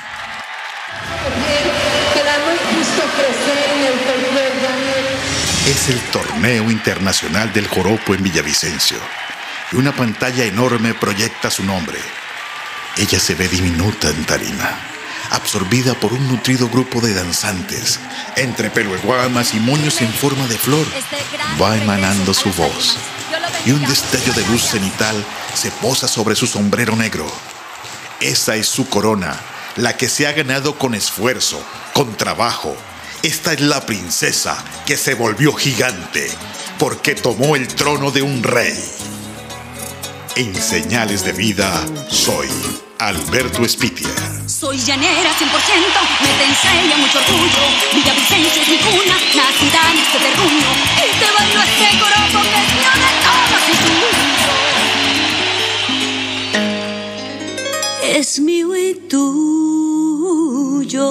Es 5.68 5.88
el 5.88 6.00
torneo 6.12 6.70
internacional 6.70 7.52
del 7.52 7.66
joropo 7.66 8.14
en 8.14 8.22
Villavicencio 8.22 8.98
y 9.72 9.76
una 9.76 9.94
pantalla 9.94 10.44
enorme 10.44 10.94
proyecta 10.94 11.50
su 11.50 11.64
nombre. 11.64 11.98
Ella 12.96 13.18
se 13.18 13.34
ve 13.34 13.48
diminuta 13.48 14.08
en 14.08 14.24
tarima, 14.24 14.78
absorbida 15.30 15.94
por 15.94 16.12
un 16.12 16.28
nutrido 16.28 16.68
grupo 16.68 17.00
de 17.00 17.14
danzantes. 17.14 18.00
Entre 18.36 18.70
pelueguamas 18.70 19.54
y 19.54 19.60
moños 19.60 20.00
en 20.00 20.12
forma 20.12 20.46
de 20.46 20.58
flor, 20.58 20.86
va 21.60 21.76
emanando 21.76 22.34
su 22.34 22.50
voz. 22.52 22.96
Y 23.64 23.72
un 23.72 23.84
destello 23.86 24.32
de 24.32 24.46
luz 24.46 24.62
cenital 24.62 25.16
se 25.54 25.70
posa 25.70 26.08
sobre 26.08 26.36
su 26.36 26.46
sombrero 26.46 26.96
negro. 26.96 27.26
Esa 28.20 28.56
es 28.56 28.68
su 28.68 28.88
corona, 28.88 29.38
la 29.76 29.96
que 29.96 30.08
se 30.08 30.26
ha 30.26 30.32
ganado 30.32 30.78
con 30.78 30.94
esfuerzo, 30.94 31.62
con 31.92 32.16
trabajo. 32.16 32.76
Esta 33.22 33.52
es 33.52 33.60
la 33.60 33.84
princesa 33.84 34.56
que 34.86 34.96
se 34.96 35.14
volvió 35.14 35.52
gigante 35.52 36.30
porque 36.78 37.14
tomó 37.14 37.56
el 37.56 37.66
trono 37.68 38.10
de 38.10 38.22
un 38.22 38.42
rey. 38.42 38.95
En 40.36 40.54
Señales 40.54 41.24
de 41.24 41.32
Vida, 41.32 41.82
soy 42.10 42.48
Alberto 42.98 43.64
Espitia. 43.64 44.10
Soy 44.46 44.76
llanera 44.76 45.30
100%, 45.30 45.46
me 46.20 46.28
te 46.28 46.44
enseña 46.44 46.98
mucho 46.98 47.20
orgullo. 47.20 47.64
Villa 47.94 48.12
Vicencio 48.12 48.60
es 48.60 48.68
mi 48.68 48.76
cuna, 48.76 49.16
nacida 49.34 49.80
en 49.92 49.98
este 49.98 50.18
terruño. 50.18 50.70
Y 50.98 51.10
te 51.18 51.28
bailo 51.38 51.62
este 51.62 51.88
coro 51.98 52.20
porque 52.34 52.58
es 52.60 52.68
mío 52.76 52.92
de 53.00 53.10
todo 53.24 53.56
Jesús. 53.66 54.12
Es 58.14 58.30
mío 58.40 58.76
y 58.76 58.94
tuyo. 59.08 61.06